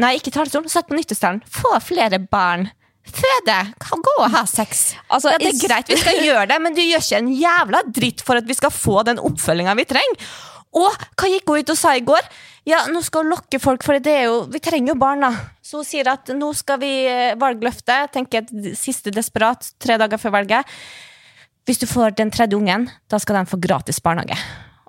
[0.02, 2.70] nei, ikke talerstolen, satt på nyttestanden, få flere barn.
[3.10, 3.58] Føde!
[3.82, 4.92] Kan gå og ha sex.
[5.10, 8.22] Altså, det er greit, vi skal gjøre det, men du gjør ikke en jævla dritt
[8.26, 10.30] for at vi skal få den oppfølginga vi trenger.
[10.78, 12.26] Og hva gikk hun ut og sa i går?
[12.70, 15.32] Ja, nå skal hun lokke folk, for det er jo, vi trenger jo barn, da.
[15.66, 20.22] Så hun sier at nå skal vi eh, valgløfte, tenker et siste desperat, tre dager
[20.22, 20.78] før valget.
[21.66, 24.38] Hvis du får den tredje ungen, da skal den få gratis barnehage.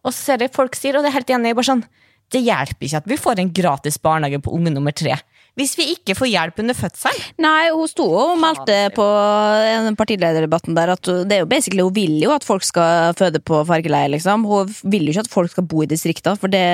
[0.04, 1.84] Og så ser jeg folk sier, og det er helt enig, bare sånn,
[2.30, 5.16] det hjelper ikke at vi får en gratis barnehage på unge nummer tre.
[5.58, 7.24] Hvis vi ikke får hjelp under fødselen.
[7.42, 9.06] Nei, hun sto og meldte på
[9.98, 13.62] partilederdebatten der at det er jo basically, hun vil jo at folk skal føde på
[13.68, 14.46] fargeleie, liksom.
[14.48, 16.64] Hun vil jo ikke at folk skal bo i distriktene, for det,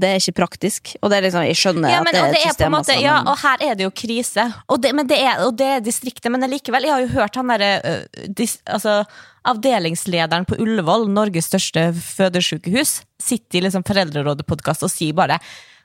[0.00, 0.94] det er ikke praktisk.
[1.02, 3.00] Og det er liksom, jeg skjønner Ja, men, at det er et system, måte, altså,
[3.04, 4.46] ja, og her er det jo krise.
[4.68, 7.40] Og det, men det er, og det er distriktet, men likevel, jeg har jo hørt
[7.40, 9.00] han derre øh, altså,
[9.48, 15.38] Avdelingslederen på Ullevål, Norges største fødesykehus, sitter i liksom Foreldrerådet-podkast og sier bare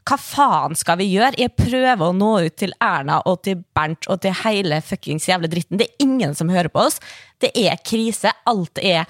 [0.03, 1.37] hva faen skal vi gjøre?
[1.39, 5.49] Jeg prøver å nå ut til Erna og til Bernt og til hele fuckings jævle
[5.51, 5.79] dritten.
[5.79, 6.99] Det er ingen som hører på oss.
[7.39, 8.33] Det er krise.
[8.49, 9.05] Alt er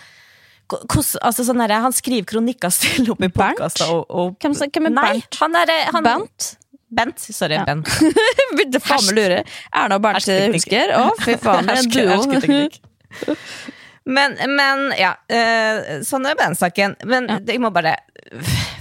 [0.70, 4.88] hvordan, altså sånn der, Han skriver kronikker stille opp i podkaster og, og Hvem, hvem
[4.90, 5.40] er Nei, Bernt?
[5.42, 6.48] han er, han, Bent?
[6.94, 7.66] Bent, sorry, Ja.
[7.68, 7.90] Bent.
[8.56, 9.42] Begynte faen meg lure.
[9.74, 10.94] Erna og Bernt husker?
[10.98, 13.36] Å, fy faen, det er en duo.
[14.06, 16.98] Men, men ja, eh, sånn er den saken.
[17.08, 17.40] Men Ja.
[17.54, 17.96] jeg må bare,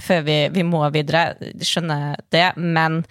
[0.03, 3.01] før vi, vi må videre, skjønne det, men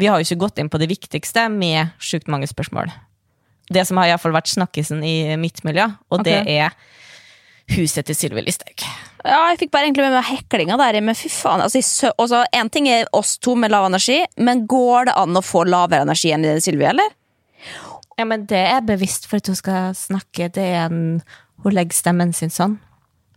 [0.00, 2.92] vi har jo ikke gått inn på det viktigste med sjukt mange spørsmål.
[3.70, 6.74] Det som har i fall vært snakkisen i mitt miljø, og det er
[7.76, 8.82] huset til Sylvi Listhaug.
[9.20, 11.62] Ja, jeg fikk bare egentlig med meg heklinga der, men fy faen.
[11.62, 15.38] Altså, også, altså, en ting er oss to med lav energi, men går det an
[15.38, 17.12] å få lavere energi enn Sylvi, eller?
[18.18, 20.48] Ja, men det er bevisst for at hun skal snakke.
[20.56, 21.20] Det er en,
[21.64, 22.78] hun legger stemmen sin sånn.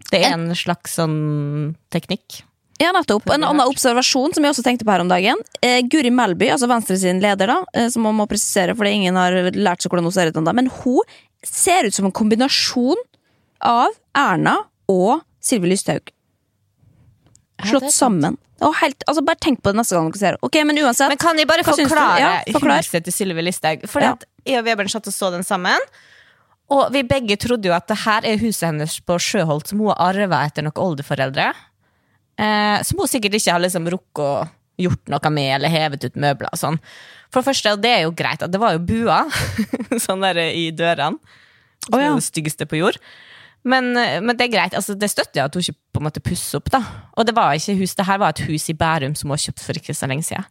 [0.09, 2.41] Det er en slags sånn teknikk.
[2.81, 3.29] Ja, nettopp.
[3.33, 5.37] En annen observasjon som jeg også tenkte på her om dagen.
[5.61, 9.15] Eh, Guri Melby, altså Venstre sin leder, da, eh, som man må presisere fordi ingen
[9.15, 10.99] har lært seg hvordan hun ser ut ennå, men hun
[11.45, 12.97] ser ut som en kombinasjon
[13.61, 14.57] av Erna
[14.89, 16.09] og Sylvi Lysthaug.
[17.63, 18.37] Slått er sammen.
[18.81, 20.39] Helt, altså bare tenk på det neste gang dere ser det.
[20.47, 21.11] Ok, men uansett.
[21.11, 22.79] Men kan jeg bare forklare Ja, forklar.
[22.83, 23.87] huset til Sylvi Listhaug?
[23.91, 24.13] For Ja.
[24.13, 25.77] at jeg og Vebjørn satt og så den sammen.
[26.71, 29.89] Og vi begge trodde jo at det her er huset hennes på Sjøholt som hun
[29.93, 31.53] har arva etter noen oldeforeldre.
[32.43, 34.33] Eh, som hun sikkert ikke har liksom rukket å
[34.83, 36.79] gjort noe med, eller hevet ut møbler og sånn.
[37.31, 39.23] For det første, og det er jo greit, at det var jo bua
[40.05, 41.39] sånn der i dørene.
[41.83, 42.11] Som oh, ja.
[42.13, 42.97] er det styggeste på jord.
[43.67, 46.07] Men, eh, men det er greit, altså det støtter jeg at hun ikke på en
[46.09, 46.71] måte pusser opp.
[46.73, 46.81] da
[47.17, 49.45] Og det var ikke hus, det her var et hus i Bærum som hun har
[49.45, 50.47] kjøpt for ikke så lenge siden.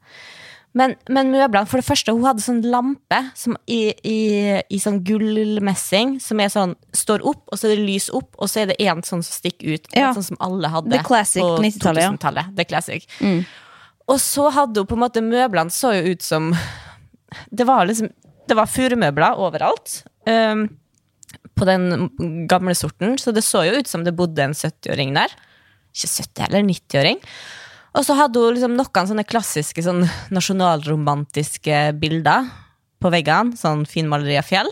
[0.79, 4.21] Men, men møblene, for det første, hun hadde sånn lampe som i, i,
[4.73, 8.49] i sånn gullmessing, som er sånn, står opp, og så er det lys opp, og
[8.49, 9.91] så er det en sånn som stikker ut.
[9.93, 10.15] Ja.
[10.17, 12.15] Sånn som alle hadde The classic på 90-tallet, ja.
[12.15, 12.55] 2000-tallet.
[12.57, 13.09] The classic.
[14.09, 16.49] Og så hadde hun på en måte Møblene så jo ut som
[17.55, 18.09] Det var liksom
[18.51, 20.03] Det var furumøbler overalt.
[20.27, 20.67] Um,
[21.57, 25.33] på den gamle sorten, så det så jo ut som det bodde en 70-åring der.
[25.93, 27.21] Ikke 70 eller 90-åring.
[27.93, 32.49] Og så hadde hun liksom noen sånne klassiske sånn nasjonalromantiske bilder
[33.03, 33.59] på veggene.
[33.59, 34.71] Sånn finmaleri av fjell.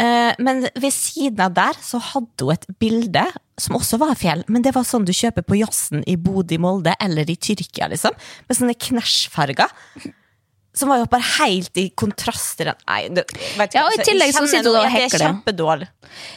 [0.00, 3.26] Eh, men ved siden av der så hadde hun et bilde
[3.60, 6.94] som også var fjell, men det var sånn du kjøper på Jazzen i Bodø, Molde
[7.04, 8.16] eller i Tyrkia, liksom.
[8.48, 9.68] Med sånne knæsjfarger.
[10.74, 13.26] Som var jo bare helt i kontrast til den Nei, det,
[13.58, 15.02] vet Ja, og i tillegg så sitter du og hekler.
[15.02, 15.26] jeg hekler.
[15.26, 15.88] er kjempedårlig.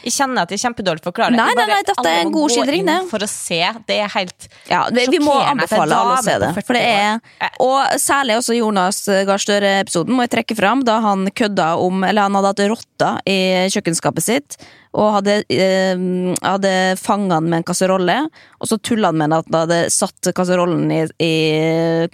[0.03, 1.35] Jeg kjenner at jeg er kjempedårlig til å forklare.
[1.35, 2.97] Nei, nei, nei, dette er en god skildring, det.
[3.11, 3.61] For å se.
[3.87, 6.51] Det er helt Ja, det, vi må anbefale alle å se det.
[6.67, 7.19] For det er,
[7.63, 12.27] og særlig også Jonas Gahr Støre-episoden må jeg trekke fram, da han kødda om Eller
[12.27, 13.37] han hadde hatt rotter i
[13.71, 14.59] kjøkkenskapet sitt,
[14.95, 15.99] og hadde, eh,
[16.39, 18.15] hadde fanga den med en kasserolle,
[18.59, 21.33] og så tulla han med at han hadde satt kasserollen i, i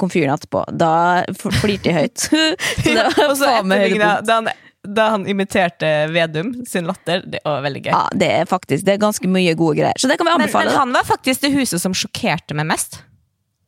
[0.01, 0.63] komfyren etterpå.
[0.73, 0.91] Da
[1.37, 2.25] flirte de høyt.
[2.83, 4.57] så det var faen meg høydepunkt.
[4.81, 7.21] da, han- imiterte Vedum sin latter.
[7.29, 7.91] Det var veldig gøy.
[7.93, 10.01] Ja, det er faktisk Det er ganske mye gode greier.
[10.01, 10.65] Så det kan vi anbefale.
[10.65, 12.97] men men han var faktisk det huset som sjokkerte meg mest.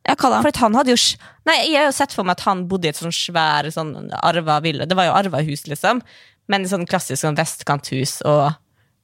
[0.04, 0.42] Ja, hva da?
[0.42, 0.98] For at han hadde jo
[1.46, 4.10] Nei, Jeg har jo sett for meg at han bodde i et sånn svær sånn
[4.20, 4.86] arva villa.
[4.90, 6.02] Det var jo arva hus, liksom.
[6.48, 8.52] Men i sånn klassisk sånn vestkanthus og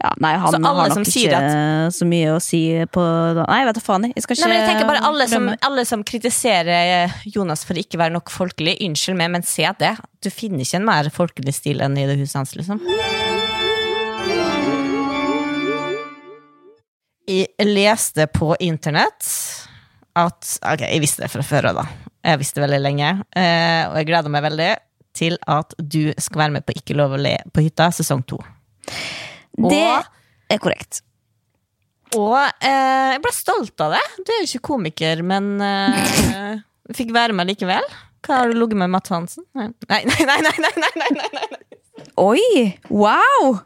[0.00, 1.40] Ja, nei, han har som nok ikke
[1.92, 3.02] så mye å si på
[3.36, 4.06] Nei, vet du faen.
[4.08, 4.22] jeg.
[4.24, 8.00] Skal ikke Nei, men jeg tenker bare alle som, alle som kritiserer Jonas for ikke
[8.00, 9.92] være nok folkelig, unnskyld meg, men se det.
[10.24, 12.80] Du finner ikke en mer folkelig stil enn i det huset hans, liksom.
[17.30, 19.28] Jeg leste på internett
[20.18, 22.08] at Ok, jeg visste det fra før av, da.
[22.32, 24.70] Jeg visste det veldig lenge, eh, og jeg gleder meg veldig
[25.16, 28.40] til at du skal være med på Ikke lov å le på hytta, sesong to.
[29.58, 29.86] Det
[30.50, 31.02] er korrekt.
[32.18, 34.02] Og eh, jeg ble stolt av det.
[34.26, 36.62] Du er jo ikke komiker, men eh,
[36.96, 37.86] fikk være med likevel.
[38.26, 39.46] Hva har du ligget med Matt Hansen?
[39.56, 41.46] Nei, nei, nei, nei, nei, nei, nei, nei.
[42.20, 42.42] Oi!
[42.90, 43.60] Wow!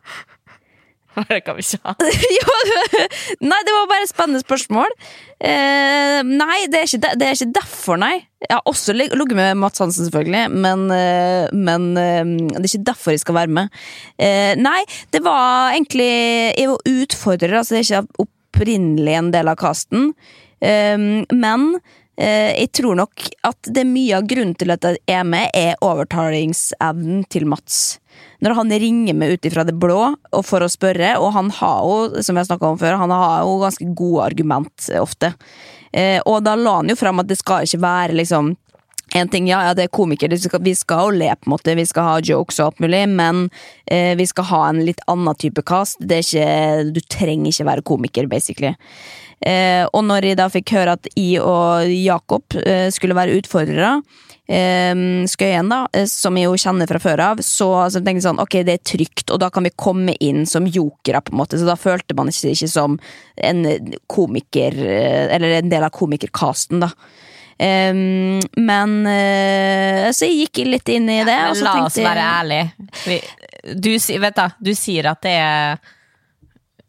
[1.31, 1.95] Det kan vi ikke ha.
[3.51, 4.93] Nei, det var bare et spennende spørsmål.
[5.45, 8.15] Eh, nei, det er, ikke de, det er ikke derfor, nei.
[8.45, 12.23] Jeg har også lig- ligget med Mats Hansen, selvfølgelig, men, eh, men eh,
[12.55, 13.83] det er ikke derfor jeg skal være med.
[14.19, 14.81] Eh, nei,
[15.15, 16.11] det var egentlig
[16.59, 20.11] Jeg var utfordrer, altså det er ikke opprinnelig en del av casten.
[20.65, 20.97] Eh,
[21.35, 21.69] men
[22.17, 25.51] eh, jeg tror nok at det er mye av grunnen til at jeg er med,
[25.57, 27.99] er overtalingsevnen til Mats.
[28.43, 30.15] Når han ringer meg ut ifra det blå
[30.47, 33.87] for å spørre, og han har jo, som jeg om før, han har jo ganske
[33.95, 35.35] gode argument eh, ofte.
[35.95, 38.55] Eh, og da la han jo fram at det skal ikke være liksom
[39.15, 40.33] en ting, ja, ja, det er komiker,
[40.65, 43.45] vi skal jo le, på en måte, vi skal ha jokes og alt mulig, men
[43.87, 46.01] eh, vi skal ha en litt annen type cast.
[46.01, 48.73] Det er ikke, du trenger ikke være komiker, basically.
[49.45, 53.99] Eh, og når jeg da fikk høre at jeg og Jakob eh, skulle være utfordrere,
[54.45, 58.43] Skøyen, da, eh, som jeg jo kjenner fra før av, så, så tenkte jeg sånn,
[58.43, 61.61] ok, det er trygt, og da kan vi komme inn som jokere, på en måte.
[61.61, 62.99] Så da følte man ikke, ikke som
[63.41, 63.65] en
[64.13, 66.93] komiker, eh, eller en del av komikercasten, da.
[67.55, 71.37] Um, men uh, Så jeg gikk litt inn i det.
[71.39, 73.21] Men og så la oss være ærlige.
[73.79, 75.79] Du, vet da, du sier at det er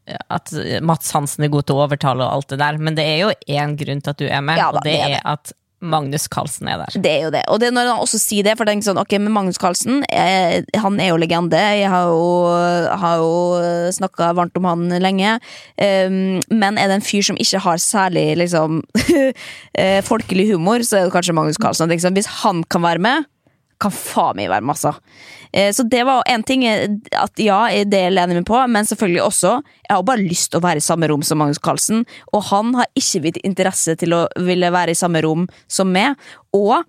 [0.05, 0.49] at
[0.85, 3.29] Mats Hansen er god til å overtale og alt det der, men det er jo
[3.45, 5.21] én grunn til at du er med, Ja da, og det, det er er, det.
[5.33, 5.53] at
[5.85, 6.97] Magnus Carlsen er der.
[7.01, 7.43] Det er jo det.
[7.53, 10.01] Og det når han også sier det, for det er sånn, ok, med Magnus Carlsen,
[10.09, 11.59] eh, han er jo legende.
[11.79, 12.25] Jeg har jo,
[13.03, 15.37] har jo snakka varmt om han lenge.
[15.77, 18.81] Um, men er det en fyr som ikke har særlig liksom
[19.79, 21.91] eh, folkelig humor, så er det kanskje Magnus Carlsen.
[21.91, 23.29] Liksom, Hvis han kan være med,
[23.81, 24.91] kan faen meg være masse.
[25.51, 26.87] Eh, Så det var en ting eh,
[27.19, 29.53] at ja, det lener jeg meg på, men selvfølgelig også
[29.85, 32.73] Jeg har bare lyst til å være i samme rom som Magnus Carlsen, og han
[32.75, 36.15] har ikke vidt interesse til å ville være i samme rom som meg.
[36.55, 36.81] Og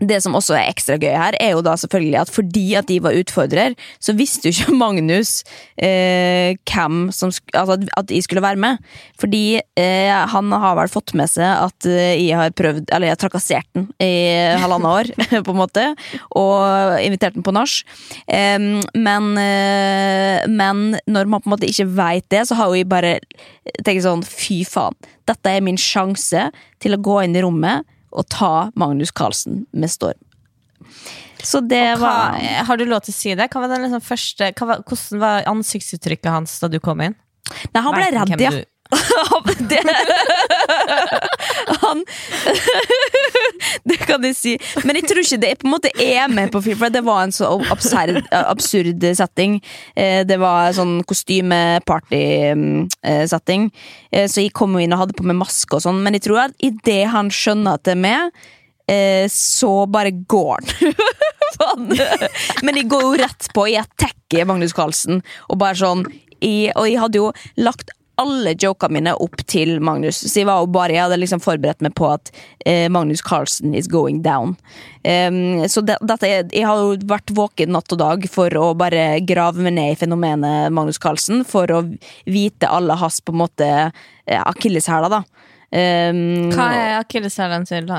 [0.00, 2.96] det som også er ekstra gøy her, er jo da selvfølgelig at fordi at de
[3.04, 5.42] var utfordrer, så visste jo ikke Magnus
[5.76, 8.80] eh, hvem som altså at- de skulle være med.
[9.20, 13.14] Fordi eh, han har vel fått med seg at eh, jeg har prøvd Eller jeg
[13.14, 14.10] har trakassert den i
[14.64, 15.12] halvannet år,
[15.46, 15.86] på en måte,
[16.40, 17.76] og invitert den på nach.
[18.26, 18.58] Eh,
[18.96, 23.14] men, men når man på en måte ikke veit det, så har jo jeg bare
[23.86, 24.96] tenkt sånn fy faen,
[25.28, 26.48] dette er min sjanse
[26.82, 30.18] til å gå inn i rommet og ta Magnus Carlsen med storm.
[31.42, 33.48] Så det Hva, var har du lov til å si det?
[33.50, 37.16] Hva var liksom første, hva var, hvordan var ansiktsuttrykket hans da du kom inn?
[37.74, 38.50] Nei, han ble Vet redd, ja.
[38.54, 38.64] du-
[39.70, 39.82] det,
[41.82, 41.98] han
[43.88, 44.52] Det kan jeg si.
[44.86, 47.20] Men jeg tror ikke det på en måte er med på film, for det var
[47.26, 49.52] en så absurd, absurd setting.
[49.96, 53.62] Eh, Det var sånn kostymeparty-setting.
[54.12, 56.22] Eh, Så jeg kom jo inn og hadde på meg maske og sånn, men jeg
[56.28, 58.22] tror at idet han skjønner at det er med,
[58.88, 60.60] eh, så bare går
[61.62, 61.80] han.
[62.64, 63.62] Men jeg går jo rett på.
[63.70, 65.16] Jeg tacky Magnus Carlsen.
[65.52, 66.02] Og bare sånn
[66.42, 67.28] jeg, Og jeg hadde jo
[67.62, 67.90] lagt
[68.22, 70.20] alle jokene mine opp til Magnus.
[70.22, 72.32] Så jeg var jo bare, jeg hadde liksom forberedt meg på at
[72.66, 74.56] eh, Magnus Carlsen is going down.
[75.02, 79.20] Um, så det, dette, jeg har jo vært våken natt og dag for å bare
[79.26, 81.42] grave meg ned i fenomenet Magnus Carlsen.
[81.48, 81.84] For å
[82.24, 85.24] vite alle hans på en måte eh, akilleshæler, da.
[85.72, 87.86] Um, Hva er akilleshælen til?
[87.88, 87.98] da?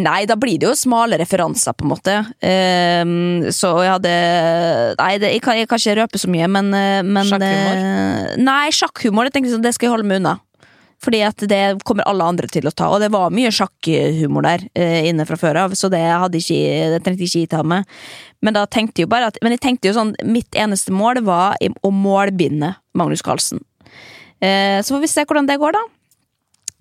[0.00, 2.14] Nei, da blir det jo smale referanser, på en måte.
[2.40, 4.14] Um, så jeg hadde
[4.98, 7.82] Nei, det, jeg, kan, jeg kan ikke røpe så mye, men, eh, men Sjakkhumor?
[7.82, 10.38] eh, Nei, sjakkhumor det, tenkte sånn, det skal jeg holde meg unna.
[11.02, 14.62] Fordi at det kommer alle andre til å ta, og det var mye sjakkhumor der
[14.78, 16.02] uh, inne fra før av, så det,
[16.38, 16.60] ikke,
[16.94, 17.88] det trengte ikke jeg ta med.
[18.42, 21.20] Men da tenkte jeg jo bare at Men jeg tenkte jo sånn, mitt eneste mål
[21.26, 23.64] var å målbinde Magnus Carlsen.
[24.42, 25.82] Uh, så får vi se hvordan det går, da.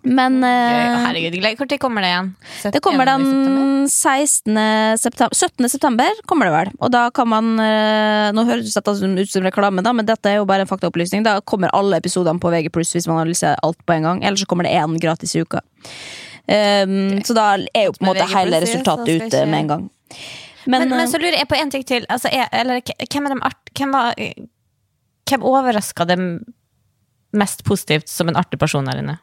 [0.04, 2.30] Men eh, Herregud, Når kommer det igjen?
[2.74, 3.90] det kommer den 16.
[3.92, 4.98] September?
[4.98, 5.70] september 17.
[5.70, 6.72] september kommer det vel.
[6.82, 10.40] Og da kan man eh, Nå høres dette ut som reklame, da, men dette er
[10.40, 11.26] jo bare en faktaopplysning.
[11.28, 14.24] Da kommer alle episodene på VG hvis man vil se alt på en gang.
[14.26, 15.62] Eller så kommer det én gratis i uka.
[16.52, 19.90] Um, Så da er jo på en måte hele resultatet ute ikke- med en gang.
[20.66, 22.06] Men, Men, men, eh, så lurer jeg på en ting til.
[22.10, 24.14] Altså, er, eller, hvem, er de art, hvem, var,
[25.30, 26.26] hvem overraska dem
[27.34, 29.18] mest positivt som en artig person her inne?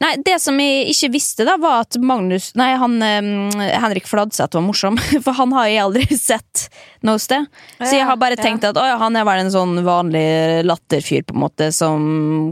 [0.00, 4.56] Nei, Det som jeg ikke visste, da var at Magnus Nei, han eh, Henrik Fladseth
[4.56, 4.98] var morsom.
[5.24, 6.68] For han har jeg aldri sett
[7.06, 7.46] noe sted.
[7.78, 11.26] Så jeg har bare tenkt at å, ja, han er vel en sånn vanlig latterfyr,
[11.28, 12.08] på en måte, som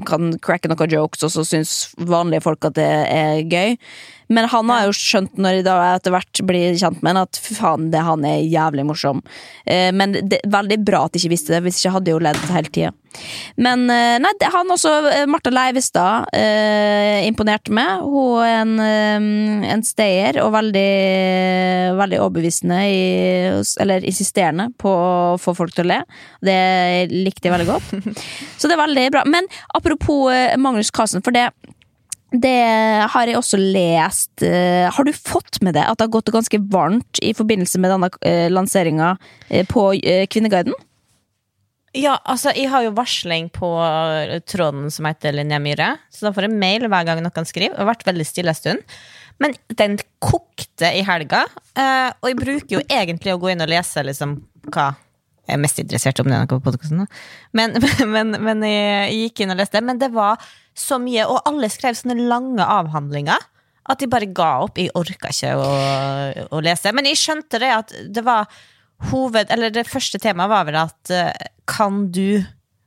[0.06, 3.74] kan cracke noen jokes, og så syns vanlige folk at det er gøy.
[4.28, 7.90] Men han har jo skjønt, når jeg etter hvert blir kjent med han, at faen,
[7.92, 9.22] det, han er jævlig morsom.
[9.64, 12.18] Eh, men det er veldig bra at de ikke visste det, hvis ikke hadde jeg
[12.18, 12.94] jo ledd hele tida.
[13.56, 14.92] Men eh, nei, det, han også,
[15.30, 18.02] Marta Martha Leivestad, eh, imponerte meg.
[18.02, 20.90] Hun er en, eh, en stayer og veldig,
[22.00, 23.06] veldig overbevisende, i,
[23.82, 26.00] eller insisterende på å få folk til å le.
[26.44, 26.58] Det
[27.12, 28.20] likte jeg veldig godt.
[28.58, 29.24] Så det er veldig bra.
[29.28, 31.50] Men apropos eh, Magnus Carlsen, for det
[32.42, 34.42] det har jeg også lest.
[34.42, 37.92] Eh, Har du fått med deg at det har gått ganske varmt i forbindelse med
[37.94, 39.14] denne eh, lanseringa
[39.48, 39.88] eh, på
[40.32, 40.74] Kvinneguiden?
[41.96, 43.68] Ja, altså, jeg har jo varsling på
[44.44, 47.72] tråden som heter Linnea Myhre, så da får jeg mail hver gang noen skriver.
[47.72, 48.98] Det har vært veldig stille en stund.
[49.40, 54.04] Men den kokte i helga, og jeg bruker jo egentlig å gå inn og lese
[54.04, 54.36] liksom
[54.68, 54.90] hva
[55.46, 57.06] Jeg er mest interessert om det enn på podkasten.
[57.56, 57.78] Men,
[58.12, 60.42] men, men jeg gikk inn og leste, men det var
[60.76, 63.52] så mye, og alle skrev sånne lange avhandlinger.
[63.86, 64.80] At de bare ga opp.
[64.80, 65.68] Jeg orka ikke å,
[66.50, 66.92] å lese.
[66.96, 68.50] Men jeg skjønte det at det var
[69.12, 69.52] hoved...
[69.52, 72.42] Eller det første temaet var vel at eh, kan du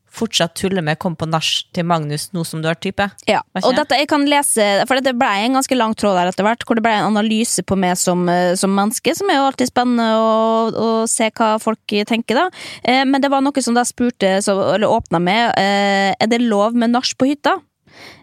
[0.09, 3.11] fortsatt tulle med 'kom på nach til Magnus nå som du har type'?
[3.29, 6.43] Ja, og dette jeg kan lese For det ble en ganske lang tråd der etter
[6.43, 9.47] hvert, hvor det ble en analyse på meg som, eh, som menneske, som er jo
[9.47, 10.33] alltid spennende å,
[10.73, 11.79] å se hva folk
[12.09, 12.49] tenker, da.
[12.83, 16.73] Eh, men det var noe som da spurte, så, eller åpna med, er det lov
[16.73, 17.59] med nach på hytta?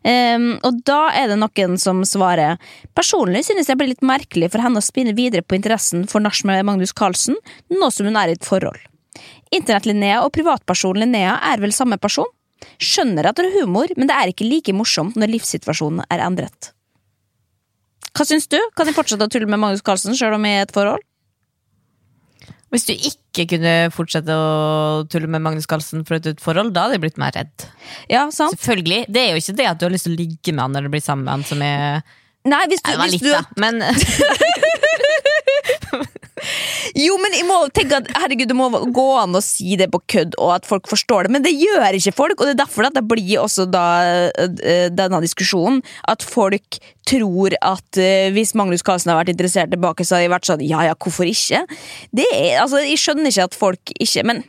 [0.06, 2.60] Eh, og da er det noen som svarer
[2.96, 6.42] Personlig synes jeg blir litt merkelig for henne å spinne videre på interessen for nach
[6.48, 7.36] med Magnus Carlsen,
[7.72, 8.78] nå som hun er i et forhold.
[9.54, 12.28] Internett-Linnea og privatpersonen Linnea er vel samme person?
[12.82, 16.72] Skjønner at det er humor, men det er ikke like morsomt når livssituasjonen er endret.
[18.16, 18.56] Hva syns du?
[18.76, 21.04] Kan jeg fortsette å tulle med Magnus Carlsen selv om jeg er i et forhold?
[22.76, 26.98] Hvis du ikke kunne fortsette å tulle med Magnus Carlsen for et forhold, da hadde
[26.98, 27.66] jeg blitt mer redd.
[28.12, 28.52] Ja, sant?
[28.58, 29.06] Selvfølgelig.
[29.08, 30.92] Det er jo ikke det at du har lyst til å ligge med han eller
[30.92, 32.04] bli sammen med han som er
[32.46, 33.40] Nei, hvis du, Nei, det var hvis litt, du da.
[33.58, 33.80] Men
[36.96, 40.00] Jo, men jeg må tenke at herregud, det må gå an å si det på
[40.14, 41.34] kødd, og at folk forstår det.
[41.34, 43.86] Men det gjør ikke folk, og det er derfor at det blir også da
[44.32, 45.82] eh, denne diskusjonen.
[46.08, 50.32] At folk tror at eh, hvis Magnus Carlsen har vært interessert tilbake, så har de
[50.32, 51.62] vært sånn ja ja, hvorfor ikke?
[52.16, 54.42] Det er, altså, Jeg skjønner ikke at folk ikke Men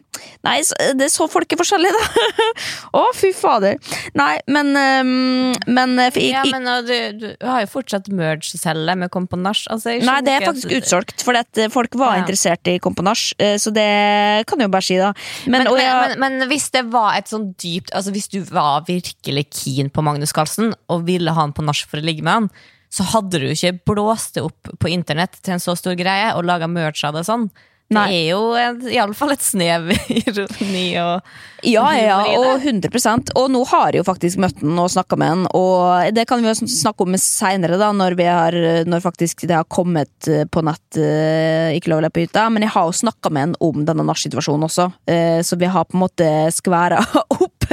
[0.46, 0.58] nei,
[0.98, 2.48] det er så folk er forskjellige, da.
[3.00, 3.78] Å, fy fader.
[4.18, 8.96] Nei, men ehm, Men, eh, for, Ja, jeg- men du, du har jo fortsatt merge-selge
[8.98, 9.68] med komponasj.
[9.74, 12.24] Altså, Nei, det er faktisk at- utsolgt, for eh, folk var Ja.
[12.24, 15.14] interessert i Komponasj, eh, så det kan jeg jo bare si, da.
[15.46, 19.46] Men, Men, jeg, men hvis det var et sånn dypt Altså Hvis du var virkelig
[19.52, 22.50] keen på Magnus Carlsen og ville ha han på nach for å ligge med han,
[22.90, 26.46] så hadde du ikke blåst det opp på internett til en så stor greie og
[26.48, 27.50] laga merge av det sånn.
[27.96, 28.08] Nei.
[28.12, 31.30] Det er jo iallfall i alle fall et snev ironi og
[31.66, 35.32] ja, ja, og 100% Og nå har jeg jo faktisk møtt den og snakka med
[35.32, 39.48] den, og det kan vi jo snakke om seinere, da, når, vi har, når faktisk
[39.50, 42.46] det har kommet eh, på nett eh, Ikke lov å le på hytta.
[42.54, 45.88] Men jeg har jo snakka med den om denne nachsituasjonen også, eh, så vi har
[45.88, 47.02] på en måte skværa
[47.40, 47.68] opp.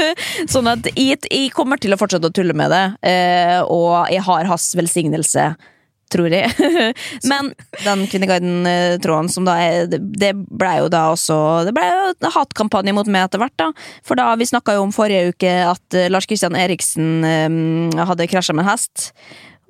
[0.50, 2.82] Sånn at jeg, jeg kommer til å fortsette å tulle med det,
[3.70, 5.52] og jeg har hans velsignelse.
[6.14, 6.46] Tror jeg.
[7.30, 7.48] Men
[7.82, 12.94] den Kvinneguiden-tråden som da er Det blei ble jo da også Det blei jo hatkampanje
[12.94, 13.70] mot meg etter hvert, da.
[14.06, 18.28] For da vi snakka jo om forrige uke at eh, Lars Kristian Eriksen um, hadde
[18.30, 19.10] krasja med en hest.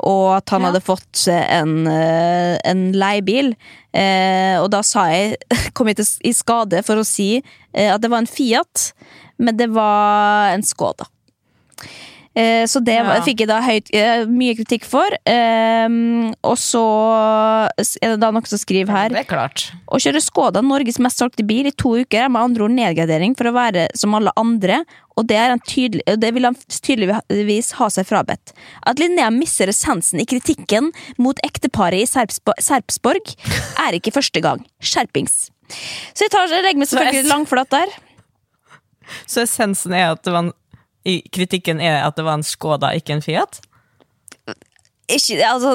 [0.05, 0.69] Og at han Ja.
[0.73, 3.55] hadde fått en, eh, en leiebil.
[3.95, 5.39] Eh, og da sa jeg,
[5.77, 8.91] kom jeg til, i skade for å si eh, at det var en Fiat,
[9.39, 11.07] men det var en Skoda.
[12.35, 13.21] Eh, så det Ja.
[13.23, 15.07] fikk jeg da høyt, eh, mye kritikk for.
[15.25, 15.89] Eh,
[16.43, 16.83] og så
[18.03, 19.71] er det da noen som skriver her Det er klart.
[19.89, 23.37] å kjøre Skoda, Norges mest solgte bil, i to uker er med andre ord nedgradering
[23.37, 24.85] for å være som alle andre,
[25.17, 28.53] og det, er en tydelig, det vil han tydeligvis ha seg frabedt.
[28.85, 33.37] At Linnea misser essensen i kritikken mot ekteparet i Serpsborg, Serpsborg,
[33.79, 34.65] er ikke første gang.
[34.83, 35.51] Skjerpings.
[36.13, 37.95] Så jeg, tar, jeg legger meg selvfølgelig langflat der.
[39.27, 40.53] Så essensen er at det var en,
[41.33, 43.61] kritikken er at det var en Skoda, ikke en Fiat?
[45.05, 45.75] Ikke, altså,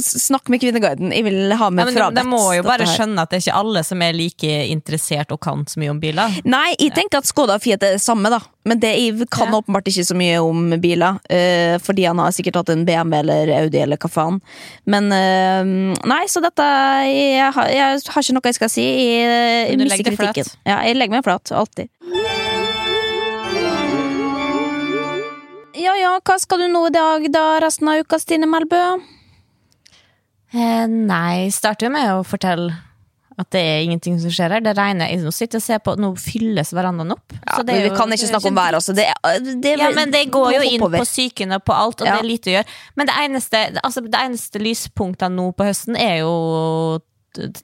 [0.00, 1.10] snakk med Kvinneguiden.
[1.12, 3.42] Jeg vil ha Ja, med men de, de må jo bare skjønne at det er
[3.44, 6.38] ikke alle som er like interessert og kan så mye om biler.
[6.48, 8.38] Nei, jeg tenker at Skoda og Fiat er det samme, da.
[8.64, 9.58] Men det, jeg kan Ja.
[9.60, 11.18] åpenbart ikke så mye om biler.
[11.28, 14.40] Uh, fordi han har sikkert hatt en BMW eller Audi eller hva faen.
[14.88, 16.64] Men uh, nei, så dette
[17.12, 18.86] Jeg, har- jeg har ikke noe jeg skal si.
[18.88, 20.48] Jeg, jeg mister kritikken.
[20.64, 21.52] Ja, jeg legger meg flat.
[21.52, 21.92] Alltid.
[25.82, 28.82] Ja ja, hva skal du nå i dag, da, resten av uka, Stine Melbø?
[30.52, 32.74] Eh, nei, starter jo med å fortelle
[33.40, 34.60] at det er ingenting som skjer her.
[34.62, 35.08] Det regner.
[35.08, 37.32] Jeg nå sitter jeg og ser på, nå fylles verandaen opp.
[37.32, 38.94] Ja, Så det er men vi jo- kan ikke snakke om været, altså.
[38.94, 39.06] Det,
[39.64, 42.18] det, Ja, men det går jo inn på psyken og på alt, og Ja.
[42.18, 42.68] det er lite å gjøre.
[42.94, 47.00] Men det eneste, altså, det eneste lyspunktene nå på høsten er jo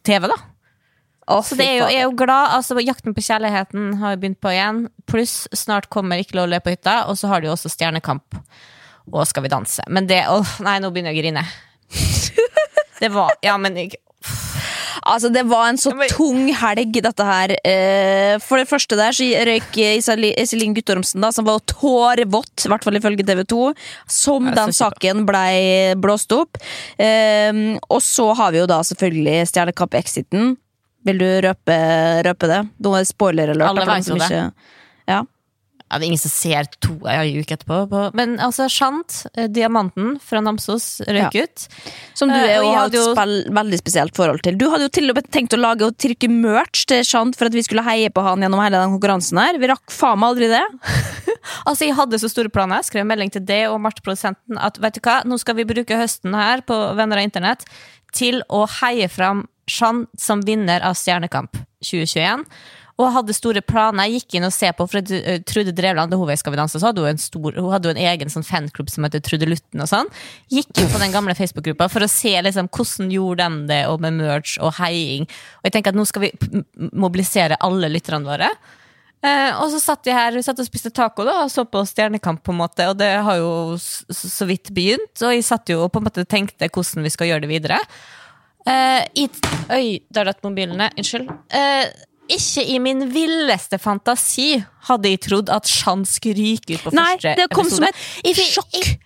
[0.03, 0.39] TV, da.
[1.29, 2.55] Å, Så det er jo, jeg er jo glad.
[2.57, 4.83] altså Jakten på kjærligheten har jo begynt på igjen.
[5.11, 7.73] Pluss snart kommer Ikke lov å le på hytta, og så har de jo også
[7.75, 8.41] Stjernekamp
[9.09, 9.85] og Skal vi danse.
[9.89, 11.47] Men det åh, Nei, nå begynner jeg å grine.
[12.99, 13.95] Det var Ja, men jeg,
[15.09, 17.55] Altså, det var en så tung helg, dette her.
[17.65, 22.85] Eh, For det første der så røyk Iselin Guttormsen, da, som var tårevått, i hvert
[22.85, 23.61] fall ifølge TV 2,
[24.11, 26.59] som den saken blei blåst opp.
[27.01, 30.57] Eh, og så har vi jo da selvfølgelig Stjernekamp-exiten.
[31.07, 31.77] Vil du røpe,
[32.27, 32.63] røpe det?
[32.83, 33.69] Noen er det spoiler alert.
[33.71, 34.45] Alle vet jo det.
[35.09, 35.25] Ja.
[35.89, 37.77] Ja, det er ingen som ser to ei uke etterpå.
[37.89, 38.01] På.
[38.13, 41.63] Men altså, Shant, eh, diamanten fra Namsos, røyk ut.
[42.19, 44.59] Som du Eh, er og har et jo- veldig spesielt forhold til.
[44.59, 47.47] Du hadde jo til og med tenkt å lage og trykke merch til Shant for
[47.47, 49.57] at vi skulle heie på han gjennom hele den konkurransen her.
[49.59, 50.67] Vi rakk faen meg aldri det.
[51.67, 52.83] Altså, Jeg hadde så store planer.
[52.85, 55.97] Skrev melding til det og Marte, produsenten, at vet du hva, nå skal vi bruke
[55.97, 57.65] høsten her på Venner av internett
[58.13, 62.45] til å heie fram Jean som vinner av Stjernekamp 2021.
[62.99, 64.09] Og hadde store planer.
[64.09, 65.13] Jeg gikk inn og se på, for
[65.47, 68.91] Trude Drevland, da hun danse, hadde hun stor Hun hadde jo en egen sånn fanklubb
[68.91, 70.11] som heter Trudelutten og sånn.
[70.51, 74.03] Gikk jo på den gamle Facebook-gruppa for å se liksom hvordan gjorde de det, og
[74.03, 75.31] med merch og heiing.
[75.61, 76.33] Og jeg tenker at nå skal vi
[76.91, 78.51] mobilisere alle lytterne våre.
[79.19, 81.83] Eh, og så satt jeg her vi satt og spiste taco da, og så på
[81.87, 85.15] Stjernekamp, på en måte, og det har jo så vidt begynt.
[85.23, 87.83] Og jeg satt jo og på en måte tenkte hvordan vi skal gjøre det videre.
[88.67, 89.29] Eh, i,
[89.73, 90.91] oi, der datt mobilene.
[90.99, 91.29] Unnskyld.
[91.55, 91.87] Uh,
[92.29, 94.59] ikke i min villeste fantasi
[94.91, 97.97] hadde jeg trodd at Jean skulle ryke ut på Nei, første det kom som et
[98.37, 98.75] sjokk.
[98.77, 98.99] Jeg,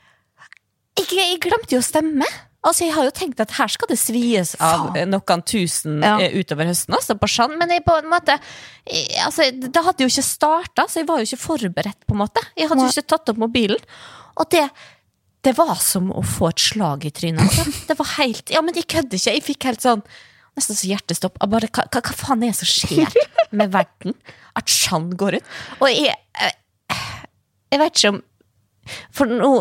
[0.98, 2.26] jeg, jeg glemte jo å stemme.
[2.62, 4.96] Altså, Jeg har jo tenkt at her skal det svies av Faen.
[5.00, 6.16] eh, noen tusen Ja.
[6.30, 8.36] utover høsten, også, på Sjan, Men jeg på en måte
[8.86, 12.06] jeg, altså, Det hadde jo ikke starta, så jeg var jo ikke forberedt.
[12.06, 13.82] på en måte Jeg hadde jo ikke tatt opp mobilen.
[14.38, 14.68] Og det
[15.42, 17.42] det var som å få et slag i trynet.
[17.42, 17.64] Altså.
[17.88, 19.34] Det var helt, ja, men jeg kødder ikke.
[19.38, 20.04] Jeg fikk helt sånn
[20.52, 21.38] Nesten så hjertestopp.
[21.48, 23.14] Bare, hva, hva, hva faen er det som skjer
[23.58, 24.12] med verden?
[24.58, 25.54] At Chan går ut?
[25.80, 26.12] Og jeg
[27.72, 28.18] Jeg, vet ikke om
[29.16, 29.52] For nå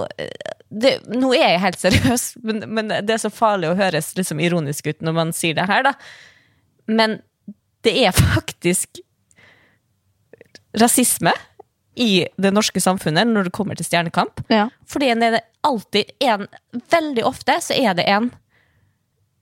[0.67, 4.43] det, Nå er jeg helt seriøs, men, men det er så farlig å høres liksom
[4.43, 5.95] ironisk ut når man sier det her, da.
[6.87, 7.17] Men
[7.83, 9.01] det er faktisk
[10.79, 11.33] rasisme
[11.99, 14.43] i det norske samfunnet når det kommer til Stjernekamp.
[14.51, 14.69] Ja.
[14.87, 16.47] Fordi en er det alltid en
[16.91, 18.31] Veldig ofte så er det en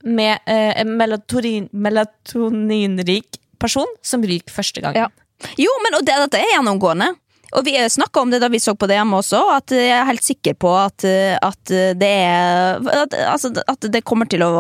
[0.04, 4.96] med eh, melatonin, melatoninrik person som ryker første gang.
[4.96, 5.10] Ja.
[5.60, 7.10] Jo, men og det, dette er gjennomgående.
[7.58, 10.06] Og vi snakka om det da vi så på det hjemme også, at jeg er
[10.10, 11.06] helt sikker på at,
[11.42, 14.52] at det er at, altså, at det kommer til å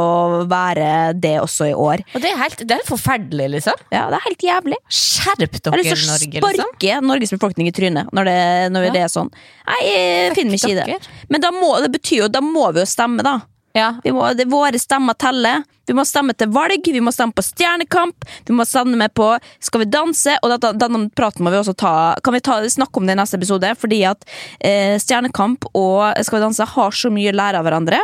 [0.49, 2.03] være det også i år.
[2.15, 3.85] Og det er helt det er helt forferdelig, liksom.
[3.93, 4.79] Ja, det er helt jævlig.
[4.89, 7.07] Skjerp Jeg dere, har lyst til å Norge, liksom.
[7.09, 8.39] Norges befolkning i trynet når det,
[8.73, 8.91] når Ja.
[8.95, 9.31] det er sånn.
[9.69, 10.99] Nei, jeg finner meg ikke i det.
[11.29, 13.39] Men da må, det betyr jo da må vi jo stemme, da.
[13.79, 13.91] Ja.
[14.13, 15.63] Må, det, våre stemmer teller.
[15.89, 19.31] Vi må stemme til valg, vi må stemme på Stjernekamp, vi må stemme på
[19.63, 23.09] Skal vi danse, og denne praten må vi også ta Kan vi ta, snakke om
[23.09, 23.71] det i neste episode?
[23.79, 24.27] Fordi at
[24.61, 28.03] eh, Stjernekamp og Skal vi danse har så mye å lære av hverandre.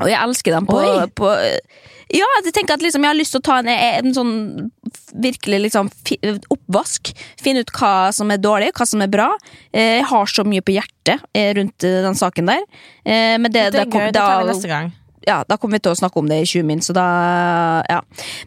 [0.00, 0.80] Og jeg elsker dem på,
[1.16, 1.30] på
[2.12, 4.34] Ja, jeg tenker at liksom, jeg har lyst til å ta en, en sånn
[5.24, 5.88] virkelig liksom
[6.52, 7.10] oppvask.
[7.42, 9.30] Finne ut hva som er dårlig, hva som er bra.
[9.72, 12.62] Eh, Jeg har så mye på hjertet eh, rundt den saken der.
[13.04, 14.92] Eh, Men det, Det kom- gøy, det tar vi neste gang.
[15.26, 17.06] ja, da kommer vi til å snakke om det i 20 min, så da
[17.90, 18.00] Ja.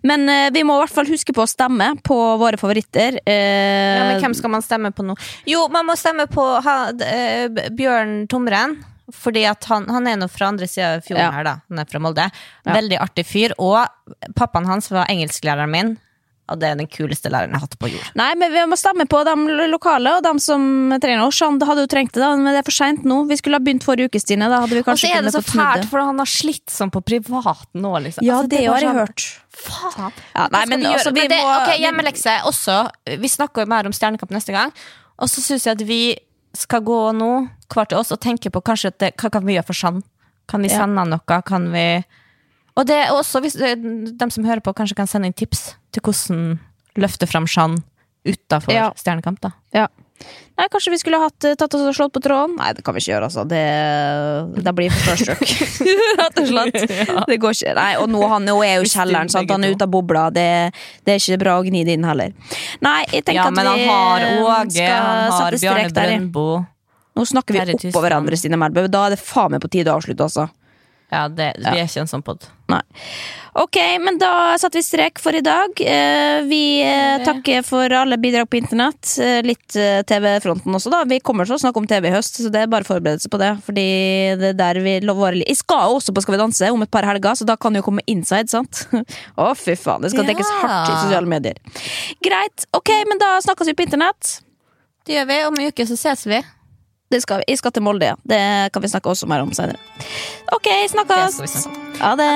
[0.04, 3.20] Men eh, vi må i hvert fall huske på å stemme på våre favoritter.
[3.26, 5.18] Eh, Ja, men hvem skal man stemme på nå?
[5.45, 8.78] Jo, man må stemme på ha, eh, Bjørn Tomren.
[9.16, 11.32] Fordi at han, han er nå fra andre sida av fjorden Ja.
[11.32, 11.55] her, da.
[11.70, 12.30] Han er fra Molde.
[12.66, 13.55] Veldig artig fyr.
[13.60, 13.88] Og
[14.36, 15.97] pappaen hans var engelsklæreren min.
[16.49, 18.05] Og det er den kuleste læreren jeg har hatt på jord.
[18.18, 20.64] Nei, men vi må stemme på de lokale og de som
[20.97, 21.38] trenger oss.
[21.45, 23.20] Han hadde jo trengt det, da, men det er for seint nå.
[23.30, 24.47] Vi skulle ha begynt forrige uke, Stine.
[24.49, 26.18] Da hadde vi Og så kanskje er det kunnet så fått snudd fælt, for han
[26.24, 28.26] har slitt sånn på privaten nå, liksom.
[28.26, 29.28] Ja, Altså, det, det har jeg sånn- hørt.
[29.60, 30.12] Faen.
[30.34, 32.80] Ja, nei, men altså, vi Men det, må ok, Hjemmelekse også.
[33.22, 34.74] Vi snakker jo mer om Stjernekamp neste gang.
[35.20, 36.01] Og så syns jeg at vi
[36.58, 37.32] skal gå nå,
[37.70, 40.02] hver til oss, og tenke på kanskje det, hva kan vi gjøre for Sand?
[40.50, 41.41] Kan vi sende han noe?
[41.45, 41.86] Kan vi
[42.80, 45.76] Og det er også, hvis eh, de som hører på, kanskje kan sende inn tips
[45.93, 46.60] til hvordan
[47.00, 47.84] løfte fram Sand
[48.26, 48.74] utafor.
[48.97, 49.52] Stjernekamp, da.
[49.76, 49.88] Ja.
[50.60, 52.58] Nei, kanskje vi skulle hatt, eh, tatt oss og slått på tråden?
[52.60, 53.46] Nei, det kan vi ikke gjøre, altså.
[53.48, 55.54] Det, det blir for starstruck.
[56.20, 56.76] Rett og slett.
[57.30, 57.76] Det går ikke.
[57.78, 59.52] Nei, og nå, han, nå er jo kjelleren, sant?
[59.56, 60.26] han er ute av bobla.
[60.36, 60.50] Det,
[61.08, 62.36] det er ikke bra å gni det inn heller.
[62.84, 65.88] Nei, jeg tenker Ja, at men han har Åge, han har Bjarne.
[65.96, 66.48] Brøndbo.
[67.16, 68.90] Nå snakker vi oppå hverandre, Stine Melbø.
[68.92, 70.50] Da er det faen meg på tide å avslutte, altså.
[71.10, 72.43] Ja, det, vi er ikke en sånn pod.
[72.70, 72.84] Nei.
[73.57, 75.74] Ok, men da satte vi strek for i dag.
[75.82, 79.16] Eh, Vi eh, takker for alle bidrag på internett.
[79.18, 79.74] Eh, Litt
[80.05, 80.99] TV-fronten også, da.
[81.10, 83.39] Vi kommer til å snakke om TV i høst, så det er bare forberedelse på
[83.41, 83.49] det.
[83.66, 83.88] Fordi
[84.38, 87.10] det er der vi lover Jeg skal også på Skal vi danse om et par
[87.10, 88.86] helger, så da kan det jo komme inside, sant?
[89.41, 90.05] Å, fy faen.
[90.05, 90.30] Det skal Ja.
[90.30, 91.57] dekkes hardt i sosiale medier.
[92.22, 92.70] Greit.
[92.78, 94.38] Ok, men da snakkes vi på internett.
[95.10, 95.41] Det gjør vi.
[95.49, 96.43] Om en uke så ses vi.
[97.10, 97.43] Det skal vi.
[97.47, 98.16] Jeg skal til Molde, ja.
[98.24, 99.82] Det kan vi snakke også mer om senere.
[100.53, 101.66] Ok, snakkes!
[101.99, 102.30] Ha det!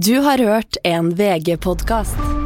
[0.00, 2.39] Du har hørt en VG-podkast.